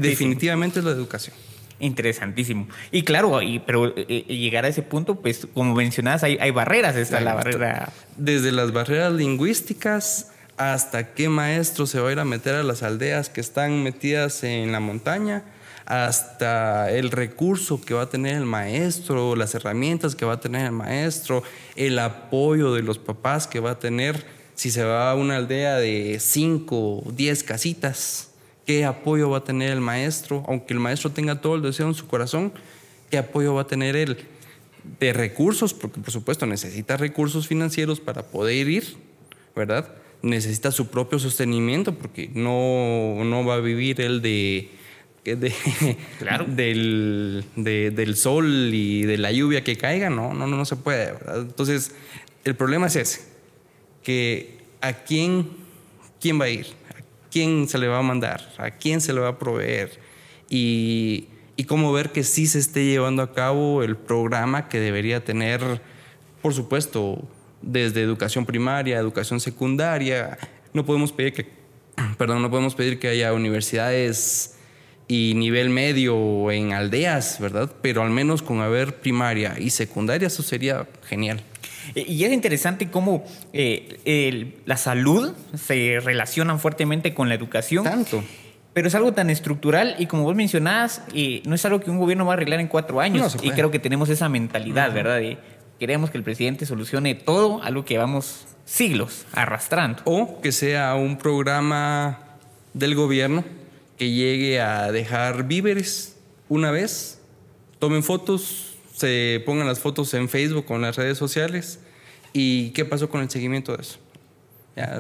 definitivamente 0.01 0.79
es 0.79 0.85
la 0.85 0.93
educación. 0.93 1.37
Interesantísimo. 1.79 2.67
Y 2.91 3.03
claro, 3.03 3.43
y, 3.43 3.59
pero 3.59 3.89
eh, 3.89 4.07
eh, 4.09 4.37
llegar 4.37 4.65
a 4.65 4.69
ese 4.69 4.81
punto, 4.81 5.21
pues 5.21 5.47
como 5.53 5.75
mencionabas, 5.75 6.23
hay, 6.23 6.39
hay 6.41 6.51
barreras. 6.51 6.97
Está 6.97 7.21
la 7.21 7.35
barrera. 7.35 7.93
Desde 8.17 8.51
las 8.53 8.73
barreras 8.73 9.13
lingüísticas 9.13 10.31
hasta 10.57 11.13
qué 11.13 11.29
maestro 11.29 11.87
se 11.87 12.01
va 12.01 12.09
a 12.09 12.13
ir 12.13 12.19
a 12.19 12.25
meter 12.25 12.55
a 12.55 12.63
las 12.63 12.83
aldeas 12.83 13.29
que 13.29 13.43
están 13.43 13.83
metidas 13.83 14.43
en 14.43 14.73
la 14.73 14.81
montaña, 14.81 15.43
hasta 15.87 16.91
el 16.91 17.13
recurso 17.13 17.81
que 17.81 17.95
va 17.95 18.03
a 18.03 18.09
tener 18.11 18.37
el 18.37 18.45
maestro, 18.45 19.37
las 19.37 19.55
herramientas 19.55 20.17
que 20.17 20.25
va 20.25 20.35
a 20.35 20.41
tener 20.41 20.67
el 20.67 20.73
maestro, 20.73 21.45
el 21.77 21.99
apoyo 21.99 22.75
de 22.75 22.83
los 22.83 22.99
papás 22.99 23.47
que 23.47 23.61
va 23.61 23.73
a 23.73 23.79
tener 23.79 24.27
si 24.57 24.71
se 24.71 24.83
va 24.83 25.11
a 25.11 25.15
una 25.15 25.37
aldea 25.37 25.77
de 25.77 26.19
5 26.19 26.77
o 26.77 27.13
10 27.13 27.45
casitas, 27.45 28.31
¿qué 28.65 28.85
apoyo 28.85 29.31
va 29.31 29.39
a 29.39 29.45
tener 29.45 29.71
el 29.71 29.81
maestro? 29.81 30.45
Aunque 30.49 30.73
el 30.73 30.81
maestro 30.81 31.11
tenga 31.11 31.41
todo 31.41 31.55
el 31.55 31.63
deseo 31.63 31.87
en 31.87 31.95
su 31.95 32.07
corazón, 32.07 32.53
¿qué 33.11 33.19
apoyo 33.19 33.55
va 33.55 33.63
a 33.63 33.67
tener 33.67 33.95
él? 33.97 34.17
De 34.99 35.13
recursos, 35.13 35.75
porque 35.75 36.01
por 36.01 36.11
supuesto 36.11 36.47
necesita 36.47 36.97
recursos 36.97 37.47
financieros 37.47 38.01
para 38.01 38.23
poder 38.23 38.69
ir, 38.69 38.97
¿verdad? 39.55 39.89
Necesita 40.23 40.73
su 40.73 40.89
propio 40.89 41.19
sostenimiento, 41.19 41.95
porque 41.95 42.31
no, 42.33 43.23
no 43.25 43.45
va 43.45 43.57
a 43.57 43.61
vivir 43.61 44.01
él 44.01 44.23
de, 44.23 44.71
claro. 46.19 46.45
del, 46.47 47.45
del 47.57 48.17
sol 48.17 48.71
y 48.73 49.03
de 49.03 49.19
la 49.19 49.33
lluvia 49.33 49.65
que 49.65 49.77
caiga, 49.77 50.11
no, 50.11 50.33
no, 50.35 50.47
no, 50.47 50.57
no 50.57 50.65
se 50.65 50.77
puede, 50.77 51.13
¿verdad? 51.13 51.41
Entonces, 51.41 51.93
el 52.45 52.55
problema 52.55 52.87
es 52.87 52.97
ese 52.97 53.21
que 54.03 54.59
a 54.81 54.93
quién, 54.93 55.49
quién 56.21 56.41
va 56.41 56.45
a 56.45 56.51
ir, 56.51 56.67
a 56.91 57.03
quién 57.31 57.69
se 57.69 57.79
le 57.79 57.89
va 57.89 57.99
a 57.99 58.03
mandar, 58.03 58.53
a 58.59 58.71
quién 58.71 59.01
se 59.01 59.13
le 59.13 59.21
va 59.21 59.29
a 59.29 59.39
proveer 59.39 59.99
y, 60.49 61.27
y 61.57 61.65
cómo 61.65 61.93
ver 61.93 62.13
que 62.13 62.23
sí 62.23 62.47
se 62.47 62.59
esté 62.59 62.85
llevando 62.85 63.23
a 63.23 63.33
cabo 63.33 63.83
el 63.83 63.97
programa 63.97 64.69
que 64.69 64.79
debería 64.79 65.25
tener, 65.25 65.81
por 66.41 66.55
supuesto, 66.55 67.27
desde 67.63 68.03
educación 68.03 68.47
primaria, 68.47 68.99
educación 68.99 69.41
secundaria. 69.41 70.39
No 70.73 70.85
podemos 70.85 71.13
pedir 71.13 71.33
que, 71.33 71.49
perdón, 72.19 72.43
no 72.43 72.51
podemos 72.51 72.75
pedir 72.75 72.99
que 72.99 73.09
haya 73.09 73.33
universidades 73.33 74.56
y 75.09 75.35
nivel 75.37 75.71
medio 75.71 76.51
en 76.51 76.73
aldeas, 76.73 77.39
¿verdad? 77.41 77.71
Pero 77.81 78.03
al 78.03 78.11
menos 78.11 78.43
con 78.43 78.61
haber 78.61 78.97
primaria 78.97 79.55
y 79.59 79.71
secundaria, 79.71 80.27
eso 80.27 80.43
sería 80.43 80.87
genial. 81.05 81.43
Y 81.95 82.25
es 82.25 82.33
interesante 82.33 82.91
cómo 82.91 83.25
eh, 83.53 84.57
la 84.65 84.77
salud 84.77 85.33
se 85.55 86.01
relaciona 86.01 86.59
fuertemente 86.59 87.15
con 87.15 87.29
la 87.29 87.37
educación. 87.37 87.85
Tanto. 87.85 88.25
Pero 88.73 88.89
es 88.89 88.95
algo 88.95 89.13
tan 89.13 89.31
estructural 89.31 89.95
y 89.99 90.07
como 90.07 90.25
vos 90.25 90.35
mencionabas, 90.35 91.03
eh, 91.15 91.43
no 91.47 91.55
es 91.55 91.65
algo 91.65 91.81
que 91.81 91.91
un 91.91 91.99
gobierno 91.99 92.27
va 92.27 92.33
a 92.33 92.37
arreglar 92.37 92.61
en 92.61 92.69
cuatro 92.69 93.01
años. 93.01 93.37
y 93.43 93.51
creo 93.51 93.71
que 93.71 93.79
tenemos 93.79 94.09
esa 94.09 94.29
mentalidad, 94.29 94.93
¿verdad? 94.93 95.19
De 95.19 95.39
queremos 95.79 96.11
que 96.11 96.19
el 96.19 96.25
presidente 96.25 96.67
solucione 96.67 97.15
todo, 97.15 97.63
algo 97.63 97.85
que 97.85 97.97
vamos 97.97 98.47
siglos 98.65 99.27
arrastrando. 99.33 100.03
O 100.05 100.41
que 100.41 100.53
sea 100.53 100.95
un 100.95 101.17
programa 101.17 102.19
del 102.75 102.95
gobierno 102.95 103.45
que 103.97 104.11
llegue 104.11 104.61
a 104.61 104.93
dejar 104.93 105.47
víveres 105.47 106.17
una 106.49 106.71
vez, 106.71 107.21
tomen 107.79 108.03
fotos, 108.03 108.77
se 108.95 109.43
pongan 109.45 109.67
las 109.67 109.81
fotos 109.81 110.15
en 110.15 110.29
Facebook 110.29 110.67
o 110.69 110.77
en 110.77 110.83
las 110.83 110.97
redes 110.97 111.19
sociales. 111.19 111.81
¿Y 112.33 112.71
qué 112.71 112.85
pasó 112.85 113.09
con 113.09 113.23
el 113.23 113.31
seguimiento 113.31 113.77
de 113.77 113.83
eso? 113.83 113.99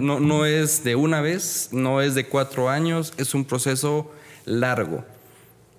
No, 0.00 0.20
no 0.20 0.46
es 0.46 0.84
de 0.84 0.96
una 0.96 1.20
vez, 1.20 1.68
no 1.72 2.00
es 2.00 2.14
de 2.14 2.26
cuatro 2.26 2.70
años, 2.70 3.12
es 3.18 3.34
un 3.34 3.44
proceso 3.44 4.10
largo 4.46 5.04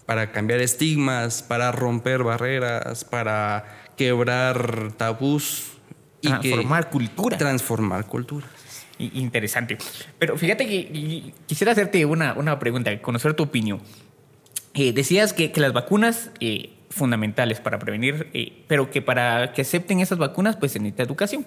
para 0.06 0.32
cambiar 0.32 0.62
estigmas, 0.62 1.44
para 1.44 1.72
romper 1.72 2.24
barreras, 2.24 3.04
para 3.04 3.92
quebrar 3.98 4.94
tabús. 4.96 5.74
Y 6.22 6.30
transformar 6.30 6.90
cultura. 6.90 7.38
Transformar 7.38 8.06
cultura. 8.06 8.48
Interesante. 9.00 9.78
Pero 10.20 10.38
fíjate 10.38 10.68
que 10.68 11.34
quisiera 11.46 11.72
hacerte 11.72 12.06
una, 12.06 12.34
una 12.34 12.60
pregunta, 12.60 13.00
conocer 13.02 13.34
tu 13.34 13.44
opinión. 13.44 13.82
Eh, 14.74 14.92
decías 14.94 15.34
que, 15.34 15.52
que, 15.52 15.60
las 15.60 15.74
vacunas 15.74 16.32
eh, 16.40 16.72
fundamentales 16.90 17.60
para 17.60 17.80
prevenir, 17.80 18.30
eh, 18.34 18.64
pero 18.68 18.92
que 18.92 19.02
para 19.02 19.54
que 19.54 19.62
acepten 19.62 20.00
esas 20.00 20.18
vacunas, 20.18 20.56
pues 20.56 20.72
se 20.72 20.80
necesita 20.80 21.04
educación. 21.04 21.46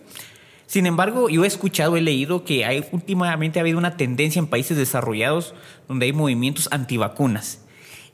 Sin 0.66 0.87
embargo, 0.87 1.28
yo 1.28 1.45
he 1.45 1.49
escuchado, 1.49 1.97
he 1.97 2.00
leído 2.00 2.45
que 2.45 2.64
hay, 2.64 2.85
últimamente 2.92 3.59
ha 3.59 3.62
habido 3.62 3.78
una 3.78 3.97
tendencia 3.97 4.38
en 4.38 4.47
países 4.47 4.76
desarrollados 4.76 5.54
donde 5.88 6.07
hay 6.07 6.12
movimientos 6.12 6.69
antivacunas 6.71 7.64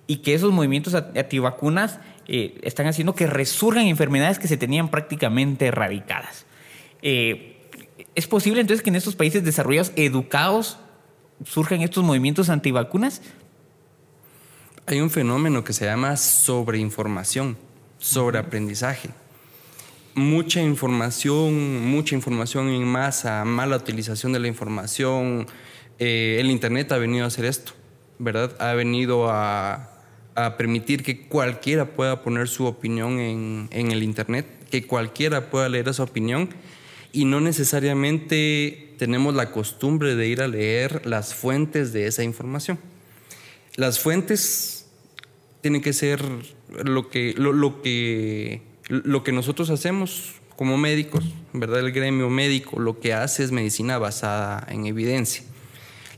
y 0.07 0.19
que 0.19 0.35
esos 0.35 0.53
movimientos 0.53 0.95
antivacunas 0.95 2.01
eh, 2.29 2.59
están 2.63 2.87
haciendo 2.87 3.15
que 3.15 3.27
resurjan 3.27 3.87
enfermedades 3.87 4.39
que 4.39 4.49
se 4.49 4.57
tenían 4.57 4.89
prácticamente 4.89 5.67
erradicadas. 5.67 6.47
Eh, 7.03 7.56
¿Es 8.17 8.27
posible 8.27 8.61
entonces 8.61 8.83
que 8.83 8.91
en 8.91 8.97
estos 8.97 9.15
países 9.15 9.45
desarrollados 9.45 9.93
educados 9.95 10.79
surjan 11.45 11.83
estos 11.83 12.03
movimientos 12.03 12.49
antivacunas? 12.49 13.23
Hay 14.87 15.01
un 15.01 15.11
fenómeno 15.11 15.63
que 15.63 15.73
se 15.73 15.85
llama 15.85 16.17
sobreinformación, 16.17 17.57
sobreaprendizaje 17.99 19.11
mucha 20.17 20.63
información, 20.63 21.87
mucha 21.87 22.15
información 22.15 22.71
en 22.71 22.85
masa, 22.85 23.45
mala 23.45 23.77
utilización 23.77 24.33
de 24.33 24.41
la 24.41 24.49
información. 24.49 25.47
Eh, 25.99 26.39
el 26.41 26.51
Internet 26.51 26.91
ha 26.93 26.97
venido 26.97 27.25
a 27.25 27.29
hacer 27.29 27.45
esto, 27.45 27.73
¿verdad? 28.19 28.57
Ha 28.59 28.73
venido 28.73 29.29
a, 29.29 29.93
permitir 30.59 31.03
que 31.03 31.27
cualquiera 31.27 31.87
pueda 31.87 32.23
poner 32.23 32.49
su 32.49 32.67
opinión 32.67 33.19
en, 33.21 33.69
el 33.71 34.03
Internet, 34.03 34.47
que 34.71 34.87
cualquiera 34.87 35.51
pueda 35.51 35.69
leer 35.69 35.89
esa 35.89 36.03
opinión 36.03 36.51
y 37.17 37.25
no 37.25 37.41
necesariamente 37.41 38.93
tenemos 38.99 39.35
la 39.35 39.51
costumbre 39.51 40.17
de 40.17 40.29
ir 40.29 40.43
a 40.43 40.49
leer 40.49 41.07
las 41.07 41.35
fuentes 41.35 41.95
de 41.95 42.07
esa 42.07 42.23
información. 42.23 42.79
Las 43.75 43.99
fuentes 43.99 44.87
tienen 45.63 45.81
que 45.81 45.95
ser 45.95 46.23
lo 46.69 47.09
que, 47.09 47.33
lo 47.39 47.81
que 47.81 48.61
lo 48.89 49.25
que 49.25 49.33
nosotros 49.33 49.71
hacemos 49.71 50.35
como 50.57 50.77
médicos, 50.77 51.25
¿verdad? 51.55 51.81
El 51.81 51.93
gremio 51.93 52.29
médico 52.29 52.79
lo 52.79 53.01
que 53.01 53.15
hace 53.15 53.45
es 53.45 53.51
medicina 53.51 53.97
basada 53.97 54.67
en 54.69 54.85
evidencia. 54.85 55.43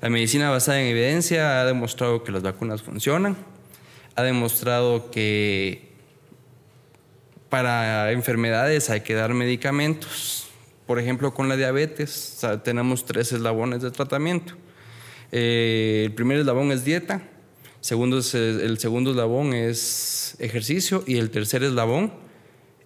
La 0.01 0.11
medicina 0.11 0.51
basada 0.51 0.81
en 0.81 0.89
evidencia 0.89 1.61
ha 1.61 1.65
demostrado 1.65 2.25
que 2.25 2.33
las 2.33 2.43
vacunas 2.43 2.83
funcionan, 2.83 3.37
ha 4.17 4.23
demostrado 4.25 5.13
que 5.13 5.93
para 7.51 8.11
enfermedades 8.11 8.91
hay 8.91 9.03
que 9.03 9.15
dar 9.15 9.33
medicamentos. 9.33 10.48
Por 10.89 10.99
ejemplo, 10.99 11.35
con 11.35 11.51
la 11.51 11.57
diabetes 11.59 12.41
tenemos 12.65 13.05
tres 13.05 13.31
eslabones 13.35 13.83
de 13.83 13.91
tratamiento. 13.91 14.55
Eh, 15.31 16.05
el 16.07 16.15
primer 16.15 16.39
eslabón 16.39 16.73
es 16.73 16.83
dieta, 16.83 17.29
segundo 17.83 18.17
el 18.17 18.79
segundo 18.79 19.11
eslabón 19.11 19.53
es 19.53 20.35
ejercicio 20.39 21.05
y 21.07 21.19
el 21.19 21.29
tercer 21.29 21.63
eslabón 21.63 22.15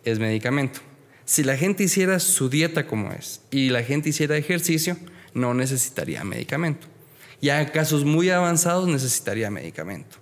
es 0.05 0.19
medicamento. 0.19 0.81
Si 1.25 1.45
la 1.45 1.57
gente 1.57 1.85
hiciera 1.85 2.19
su 2.19 2.49
dieta 2.49 2.89
como 2.89 3.13
es 3.13 3.41
y 3.53 3.69
la 3.69 3.85
gente 3.85 4.09
hiciera 4.09 4.37
ejercicio, 4.37 4.97
no 5.33 5.55
necesitaría 5.55 6.25
medicamento. 6.25 6.89
Ya 7.41 7.63
en 7.63 7.69
casos 7.69 8.05
muy 8.05 8.31
avanzados 8.31 8.89
necesitaría 8.89 9.49
medicamento. 9.49 10.17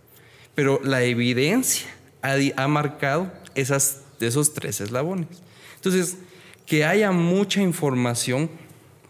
Pero 0.55 0.83
la 0.85 1.03
evidencia 1.03 1.89
ha, 2.21 2.69
marcado 2.69 3.33
esas, 3.55 4.03
esos 4.21 4.53
tres 4.53 4.83
eslabones. 4.83 5.29
Entonces, 5.77 6.19
que 6.71 6.85
haya 6.85 7.11
mucha 7.11 7.61
información, 7.61 8.49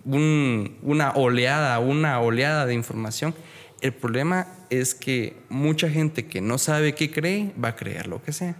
una 0.07 1.11
oleada, 1.11 1.79
una 1.79 2.19
oleada 2.19 2.65
de 2.65 2.73
información, 2.73 3.35
el 3.83 3.93
problema 3.93 4.47
es 4.71 4.95
que 4.95 5.37
mucha 5.51 5.91
gente 5.91 6.25
que 6.25 6.41
no 6.41 6.57
sabe 6.57 6.95
qué 6.95 7.11
cree 7.11 7.53
va 7.63 7.69
a 7.69 7.77
creer 7.77 8.07
lo 8.07 8.23
que 8.23 8.33
sea 8.33 8.57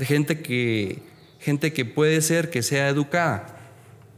gente 0.00 0.40
que, 0.40 1.02
gente 1.40 1.74
que 1.74 1.84
puede 1.84 2.22
ser 2.22 2.48
que 2.48 2.62
sea 2.62 2.88
educada, 2.88 3.54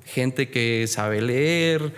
gente 0.04 0.48
que 0.48 0.86
sabe 0.86 1.20
leer, 1.20 1.92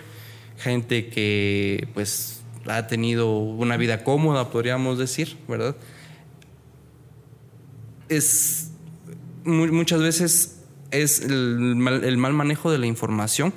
gente 0.57 1.09
que 1.09 1.87
pues 1.93 2.41
ha 2.65 2.87
tenido 2.87 3.37
una 3.37 3.77
vida 3.77 4.03
cómoda, 4.03 4.49
podríamos 4.49 4.97
decir, 4.97 5.37
¿verdad? 5.47 5.75
Es 8.09 8.71
muchas 9.45 10.01
veces 10.01 10.56
es 10.91 11.21
el 11.21 11.75
mal, 11.75 12.03
el 12.03 12.17
mal, 12.17 12.33
manejo 12.33 12.71
de 12.71 12.77
la 12.77 12.85
información, 12.85 13.53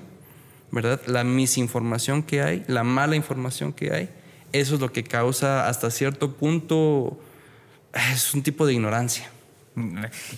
¿verdad? 0.70 1.00
La 1.06 1.24
misinformación 1.24 2.22
que 2.22 2.42
hay, 2.42 2.64
la 2.66 2.84
mala 2.84 3.16
información 3.16 3.72
que 3.72 3.92
hay, 3.92 4.08
eso 4.52 4.74
es 4.74 4.80
lo 4.80 4.92
que 4.92 5.04
causa 5.04 5.68
hasta 5.68 5.90
cierto 5.90 6.32
punto, 6.36 7.18
es 8.12 8.34
un 8.34 8.42
tipo 8.42 8.66
de 8.66 8.74
ignorancia. 8.74 9.30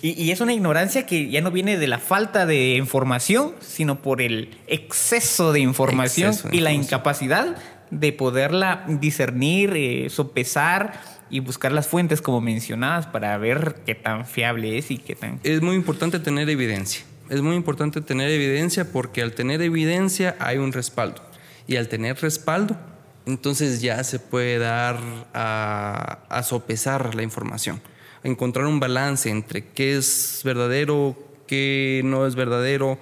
Y, 0.01 0.31
es 0.31 0.41
una 0.41 0.53
ignorancia 0.53 1.05
que 1.05 1.29
ya 1.29 1.41
no 1.41 1.51
viene 1.51 1.77
de 1.77 1.87
la 1.87 1.99
falta 1.99 2.45
de 2.45 2.75
información, 2.75 3.53
sino 3.59 4.01
por 4.01 4.21
el 4.21 4.57
exceso 4.67 5.51
de 5.51 5.59
información 5.59 6.35
y 6.51 6.59
la 6.59 6.71
incapacidad 6.71 7.57
de 7.89 8.13
poderla 8.13 8.85
discernir, 8.87 9.73
eh, 9.75 10.09
sopesar 10.09 10.99
y 11.33 11.39
buscar 11.39 11.71
las 11.71 11.87
fuentes 11.87 12.21
como 12.21 12.41
mencionadas 12.41 13.07
para 13.07 13.37
ver 13.37 13.77
qué 13.85 13.95
tan 13.95 14.25
fiable 14.25 14.77
es 14.77 14.91
y 14.91 14.97
qué 14.97 15.15
tan... 15.15 15.39
Es 15.43 15.61
muy 15.61 15.75
importante 15.75 16.19
tener 16.19 16.49
evidencia. 16.49 17.03
Es 17.29 17.41
muy 17.41 17.55
importante 17.55 18.01
tener 18.01 18.29
evidencia 18.29 18.91
porque 18.91 19.21
al 19.21 19.33
tener 19.33 19.61
evidencia 19.61 20.35
hay 20.39 20.57
un 20.57 20.71
respaldo. 20.71 21.21
Y 21.67 21.77
al 21.77 21.87
tener 21.87 22.21
respaldo, 22.21 22.77
entonces 23.25 23.81
ya 23.81 24.03
se 24.03 24.19
puede 24.19 24.59
dar 24.59 24.99
a 25.33 26.41
sopesar 26.43 27.15
la 27.15 27.23
información 27.23 27.81
encontrar 28.23 28.65
un 28.65 28.79
balance 28.79 29.29
entre 29.29 29.65
qué 29.65 29.97
es 29.97 30.41
verdadero, 30.43 31.15
qué 31.45 32.01
no 32.03 32.25
es 32.25 32.35
verdadero, 32.35 32.97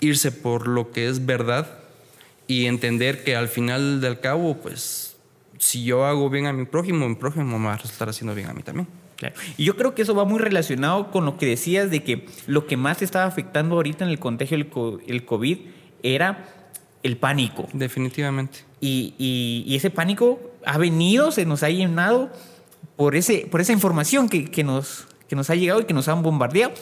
irse 0.00 0.30
por 0.30 0.68
lo 0.68 0.92
que 0.92 1.08
es 1.08 1.26
verdad 1.26 1.78
y 2.46 2.66
entender 2.66 3.24
que 3.24 3.36
al 3.36 3.48
final 3.48 4.00
del 4.00 4.20
cabo, 4.20 4.58
pues, 4.58 5.09
si 5.60 5.84
yo 5.84 6.06
hago 6.06 6.30
bien 6.30 6.46
a 6.46 6.54
mi 6.54 6.64
prójimo, 6.64 7.06
mi 7.06 7.14
prójimo 7.14 7.58
me 7.58 7.66
va 7.66 7.74
a 7.74 7.76
estar 7.76 8.08
haciendo 8.08 8.34
bien 8.34 8.48
a 8.48 8.54
mí 8.54 8.62
también. 8.62 8.88
Y 9.58 9.64
yo 9.64 9.76
creo 9.76 9.94
que 9.94 10.00
eso 10.00 10.14
va 10.14 10.24
muy 10.24 10.38
relacionado 10.38 11.10
con 11.10 11.26
lo 11.26 11.36
que 11.36 11.44
decías 11.44 11.90
de 11.90 12.02
que 12.02 12.26
lo 12.46 12.66
que 12.66 12.78
más 12.78 13.02
estaba 13.02 13.26
afectando 13.26 13.74
ahorita 13.74 14.04
en 14.04 14.10
el 14.10 14.18
contagio 14.18 14.56
del 14.56 15.24
COVID 15.26 15.58
era 16.02 16.48
el 17.02 17.18
pánico. 17.18 17.68
Definitivamente. 17.74 18.60
Y, 18.80 19.14
y, 19.18 19.76
ese 19.76 19.90
pánico 19.90 20.40
ha 20.64 20.78
venido, 20.78 21.30
se 21.30 21.44
nos 21.44 21.62
ha 21.62 21.68
llenado 21.68 22.32
por, 22.96 23.14
ese, 23.14 23.46
por 23.50 23.60
esa 23.60 23.74
información 23.74 24.30
que, 24.30 24.64
nos, 24.64 25.06
que 25.28 25.36
nos 25.36 25.50
ha 25.50 25.54
llegado 25.54 25.82
y 25.82 25.84
que 25.84 25.92
nos 25.92 26.08
han 26.08 26.22
bombardeado 26.22 26.72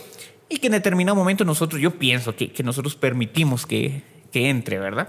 y 0.49 0.59
que 0.59 0.69
en 0.69 0.75
determinado 0.75 1.17
momento 1.17 1.45
nosotros, 1.45 1.83
yo 1.83 1.99
pienso 1.99 2.37
que, 2.37 2.53
nosotros 2.63 2.95
permitimos 2.95 3.67
que, 3.67 4.05
entre, 4.33 4.79
¿verdad? 4.79 5.09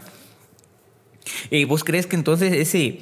Eh, 1.52 1.66
¿Vos 1.66 1.84
crees 1.84 2.08
que 2.08 2.16
entonces 2.16 2.52
ese, 2.54 3.02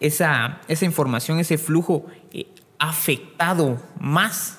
esa, 0.00 0.60
esa 0.68 0.84
información, 0.84 1.38
ese 1.38 1.58
flujo 1.58 2.06
eh, 2.32 2.46
afectado 2.78 3.80
más? 3.98 4.58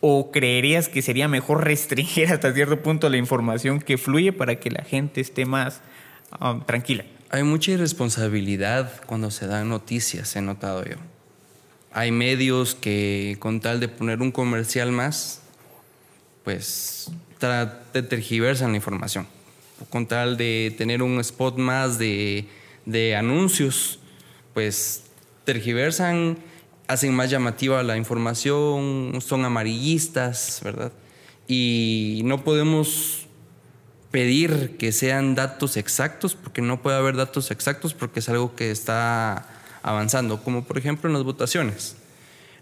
¿O 0.00 0.30
creerías 0.30 0.88
que 0.88 1.02
sería 1.02 1.26
mejor 1.26 1.64
restringir 1.64 2.28
hasta 2.32 2.52
cierto 2.52 2.82
punto 2.82 3.08
la 3.08 3.16
información 3.16 3.80
que 3.80 3.98
fluye 3.98 4.32
para 4.32 4.60
que 4.60 4.70
la 4.70 4.84
gente 4.84 5.20
esté 5.20 5.46
más 5.46 5.80
um, 6.40 6.62
tranquila? 6.62 7.04
Hay 7.30 7.42
mucha 7.42 7.72
irresponsabilidad 7.72 9.02
cuando 9.06 9.30
se 9.30 9.46
dan 9.46 9.68
noticias, 9.68 10.36
he 10.36 10.40
notado 10.40 10.84
yo. 10.84 10.96
Hay 11.92 12.12
medios 12.12 12.74
que 12.74 13.36
con 13.40 13.60
tal 13.60 13.80
de 13.80 13.88
poner 13.88 14.20
un 14.20 14.30
comercial 14.30 14.92
más, 14.92 15.40
pues 16.44 17.10
te 17.92 18.02
tergiversan 18.02 18.70
la 18.70 18.76
información. 18.76 19.26
Con 19.90 20.06
tal 20.06 20.36
de 20.36 20.74
tener 20.78 21.02
un 21.02 21.18
spot 21.20 21.58
más 21.58 21.98
de, 21.98 22.46
anuncios, 23.18 23.98
pues 24.56 25.02
tergiversan, 25.44 26.38
hacen 26.88 27.12
más 27.12 27.28
llamativa 27.28 27.82
la 27.82 27.98
información, 27.98 29.18
son 29.20 29.44
amarillistas, 29.44 30.62
¿verdad? 30.64 30.92
Y 31.46 32.22
no 32.24 32.42
podemos 32.42 33.26
pedir 34.10 34.78
que 34.78 34.92
sean 34.92 35.34
datos 35.34 35.76
exactos, 35.76 36.36
porque 36.36 36.62
no 36.62 36.80
puede 36.80 36.96
haber 36.96 37.16
datos 37.16 37.50
exactos, 37.50 37.92
porque 37.92 38.20
es 38.20 38.30
algo 38.30 38.56
que 38.56 38.70
está 38.70 39.46
avanzando, 39.82 40.42
como 40.42 40.64
por 40.64 40.78
ejemplo 40.78 41.10
en 41.10 41.12
las 41.12 41.24
votaciones. 41.24 41.96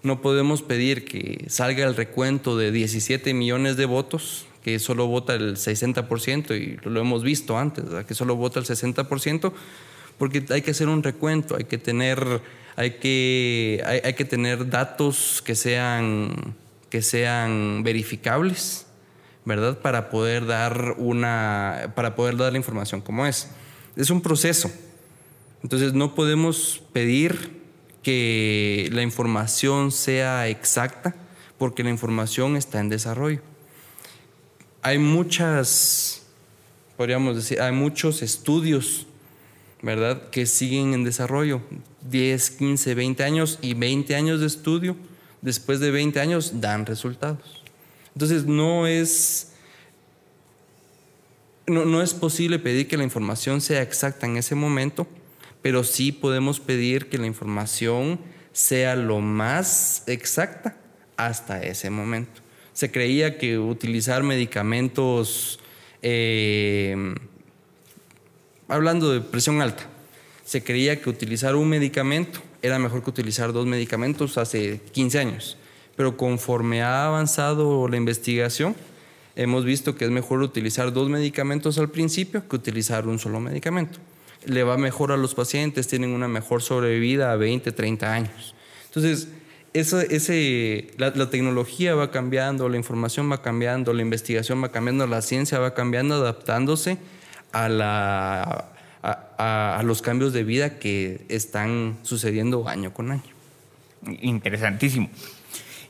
No 0.03 0.21
podemos 0.21 0.63
pedir 0.63 1.05
que 1.05 1.45
salga 1.49 1.87
el 1.87 1.95
recuento 1.95 2.59
de 2.59 2.73
17 2.73 3.35
millones 3.35 3.77
de 3.77 3.85
votos 3.85 4.47
que 4.65 4.81
solo 4.81 5.07
vota 5.07 5.35
el 5.35 5.55
60% 5.55 6.61
y 6.61 6.89
lo 6.89 7.01
hemos 7.01 7.23
visto 7.23 7.57
antes, 7.57 7.85
que 8.05 8.15
solo 8.15 8.35
vota 8.35 8.59
el 8.59 8.67
60%, 8.67 9.53
porque 10.18 10.44
hay 10.50 10.62
que 10.62 10.70
hacer 10.70 10.88
un 10.88 11.03
recuento, 11.03 11.57
hay 11.57 11.64
que 11.64 11.79
tener, 11.79 12.40
hay 12.77 12.92
que, 12.92 13.83
hay, 14.05 14.14
que 14.14 14.24
tener 14.24 14.70
datos 14.70 15.42
que 15.44 15.55
sean, 15.55 16.55
que 16.90 17.03
sean 17.03 17.83
verificables, 17.83 18.87
¿verdad? 19.44 19.79
Para 19.79 20.11
poder 20.11 20.46
dar 20.46 20.94
una, 20.98 21.92
para 21.94 22.14
poder 22.14 22.37
dar 22.37 22.53
la 22.53 22.59
información 22.59 23.00
como 23.00 23.27
es. 23.27 23.50
Es 23.96 24.11
un 24.11 24.20
proceso. 24.20 24.70
Entonces 25.62 25.94
no 25.94 26.14
podemos 26.14 26.83
pedir 26.92 27.62
que 28.03 28.88
la 28.92 29.03
información 29.03 29.90
sea 29.90 30.48
exacta 30.48 31.14
porque 31.59 31.83
la 31.83 31.90
información 31.90 32.57
está 32.57 32.81
en 32.81 32.90
desarrollo. 32.90 33.40
Hay 34.83 34.98
muchas, 34.98 36.27
podríamos 36.96 37.37
decir, 37.37 37.61
hay 37.61 37.72
muchos 37.72 38.20
estudios, 38.20 39.07
¿verdad?, 39.85 40.31
que 40.31 40.47
siguen 40.47 40.94
en 40.94 41.05
desarrollo. 41.05 41.61
10, 42.11 42.51
15, 42.53 42.94
20 42.94 43.23
años 43.23 43.59
y 43.61 43.75
20 43.75 44.16
años 44.16 44.40
de 44.40 44.47
estudio, 44.47 44.97
después 45.42 45.79
de 45.79 45.90
20 45.90 46.20
años, 46.20 46.61
dan 46.61 46.87
resultados. 46.87 47.62
Entonces, 48.14 48.47
no 48.47 48.87
es, 48.87 49.53
no, 51.66 51.85
no 51.85 52.03
es 52.03 52.14
posible 52.14 52.59
pedir 52.59 52.88
que 52.88 52.97
la 52.97 53.05
información 53.05 53.61
sea 53.61 53.83
exacta 53.83 54.27
en 54.27 54.38
ese 54.38 54.55
momento, 54.55 55.07
pero 55.61 55.85
sí 55.85 56.12
podemos 56.12 56.61
pedir 56.61 57.11
que 57.11 57.18
la 57.18 57.27
información 57.27 58.18
sea 58.53 58.97
lo 58.97 59.20
más 59.20 60.05
exacta 60.07 60.79
hasta 61.16 61.62
ese 61.62 61.90
momento. 61.90 62.40
Se 62.73 62.90
creía 62.90 63.37
que 63.37 63.59
utilizar 63.59 64.23
medicamentos, 64.23 65.61
eh, 66.01 67.14
hablando 68.68 69.12
de 69.12 69.20
presión 69.20 69.61
alta, 69.61 69.85
se 70.44 70.62
creía 70.62 71.00
que 71.00 71.11
utilizar 71.11 71.57
un 71.57 71.68
medicamento 71.68 72.40
era 72.64 72.79
mejor 72.79 73.03
que 73.03 73.11
utilizar 73.11 73.53
dos 73.53 73.66
medicamentos 73.66 74.38
hace 74.38 74.81
15 74.92 75.18
años. 75.18 75.59
Pero 75.96 76.16
conforme 76.16 76.83
ha 76.83 77.07
avanzado 77.07 77.87
la 77.88 77.98
investigación, 77.98 78.74
hemos 79.37 79.66
visto 79.66 79.96
que 79.96 80.07
es 80.07 80.11
mejor 80.11 80.40
utilizar 80.40 80.90
dos 80.90 81.11
medicamentos 81.11 81.77
al 81.77 81.90
principio 81.90 82.48
que 82.48 82.57
utilizar 82.57 83.07
un 83.07 83.18
solo 83.18 83.38
medicamento. 83.38 83.98
Le 84.46 84.64
va 84.64 84.79
mejor 84.79 85.12
a 85.12 85.18
los 85.18 85.35
pacientes, 85.35 85.88
tienen 85.88 86.11
una 86.11 86.27
mejor 86.27 86.62
sobrevida 86.62 87.33
a 87.33 87.37
20, 87.37 87.70
30 87.70 88.14
años. 88.14 88.55
Entonces, 88.87 89.29
ese, 89.74 90.87
la, 90.96 91.12
tecnología 91.29 91.94
va 91.94 92.11
cambiando, 92.11 92.70
la 92.70 92.79
información 92.79 93.31
va 93.31 93.42
cambiando, 93.42 93.92
la 93.92 94.00
investigación 94.00 94.62
va 94.62 94.70
cambiando, 94.70 95.07
la 95.07 95.20
ciencia 95.20 95.59
va 95.59 95.74
cambiando, 95.74 96.14
adaptándose 96.14 96.96
a, 97.55 97.69
la, 97.69 98.67
a, 99.03 99.83
los 99.85 100.03
cambios 100.03 100.33
de 100.33 100.45
vida 100.45 100.79
que 100.79 101.25
están 101.29 101.97
sucediendo 102.03 102.69
año 102.69 102.93
con 102.93 103.11
año. 103.11 103.23
Interesantísimo. 104.21 105.09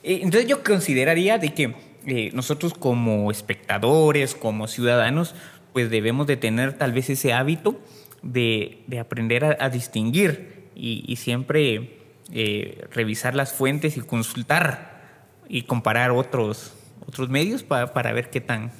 Eh, 0.02 0.20
entonces 0.22 0.48
yo 0.48 0.62
consideraría 0.62 1.38
de 1.38 1.52
que 1.52 1.74
eh, 2.06 2.30
nosotros 2.34 2.74
como 2.74 3.30
espectadores, 3.30 4.34
como 4.34 4.68
ciudadanos, 4.68 5.34
pues 5.72 5.90
debemos 5.90 6.26
de 6.26 6.36
tener 6.36 6.74
tal 6.74 6.92
vez 6.92 7.10
ese 7.10 7.32
hábito 7.32 7.80
de, 8.22 8.84
aprender 9.00 9.56
a, 9.58 9.68
distinguir 9.70 10.68
y 10.76 11.16
siempre 11.16 12.04
eh, 12.32 12.86
revisar 12.90 13.34
las 13.34 13.52
fuentes 13.52 13.98
y 13.98 14.00
consultar 14.00 14.94
y 15.48 15.62
comparar 15.62 16.10
otros, 16.10 16.72
otros 17.06 17.28
medios 17.28 17.62
para, 17.62 18.12
ver 18.12 18.30
qué 18.30 18.40
tan... 18.40 18.72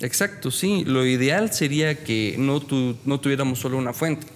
Exacto, 0.00 0.50
sí. 0.50 0.84
Lo 0.84 1.04
ideal 1.06 1.52
sería 1.52 1.96
que 1.96 2.36
no, 2.38 2.62
no 3.04 3.20
tuviéramos 3.20 3.58
solo 3.58 3.78
una 3.78 3.92
fuente. 3.92 4.26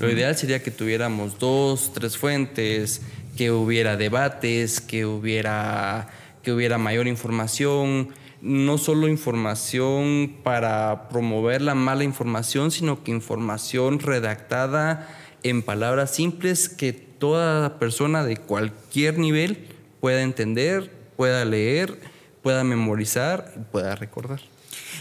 Lo 0.00 0.10
ideal 0.10 0.36
sería 0.36 0.62
que 0.62 0.72
tuviéramos 0.72 1.38
dos, 1.38 1.92
tres 1.94 2.16
fuentes, 2.16 3.02
que 3.36 3.52
hubiera 3.52 3.96
debates, 3.96 4.80
que 4.80 5.06
hubiera, 5.06 6.08
que 6.42 6.52
hubiera 6.52 6.76
mayor 6.76 7.06
información, 7.06 8.08
no 8.42 8.78
solo 8.78 9.06
información 9.06 10.36
para 10.42 11.08
promover 11.08 11.62
la 11.62 11.76
mala 11.76 12.02
información, 12.02 12.72
sino 12.72 13.04
que 13.04 13.12
información 13.12 14.00
redactada 14.00 15.08
en 15.44 15.62
palabras 15.62 16.10
simples 16.12 16.68
que 16.68 16.92
toda 16.92 17.78
persona 17.78 18.24
de 18.24 18.36
cualquier 18.38 19.18
nivel 19.18 19.68
pueda 20.00 20.22
entender, 20.22 20.90
pueda 21.16 21.44
leer, 21.44 22.00
pueda 22.42 22.64
memorizar 22.64 23.52
y 23.56 23.60
pueda 23.60 23.94
recordar. 23.94 24.40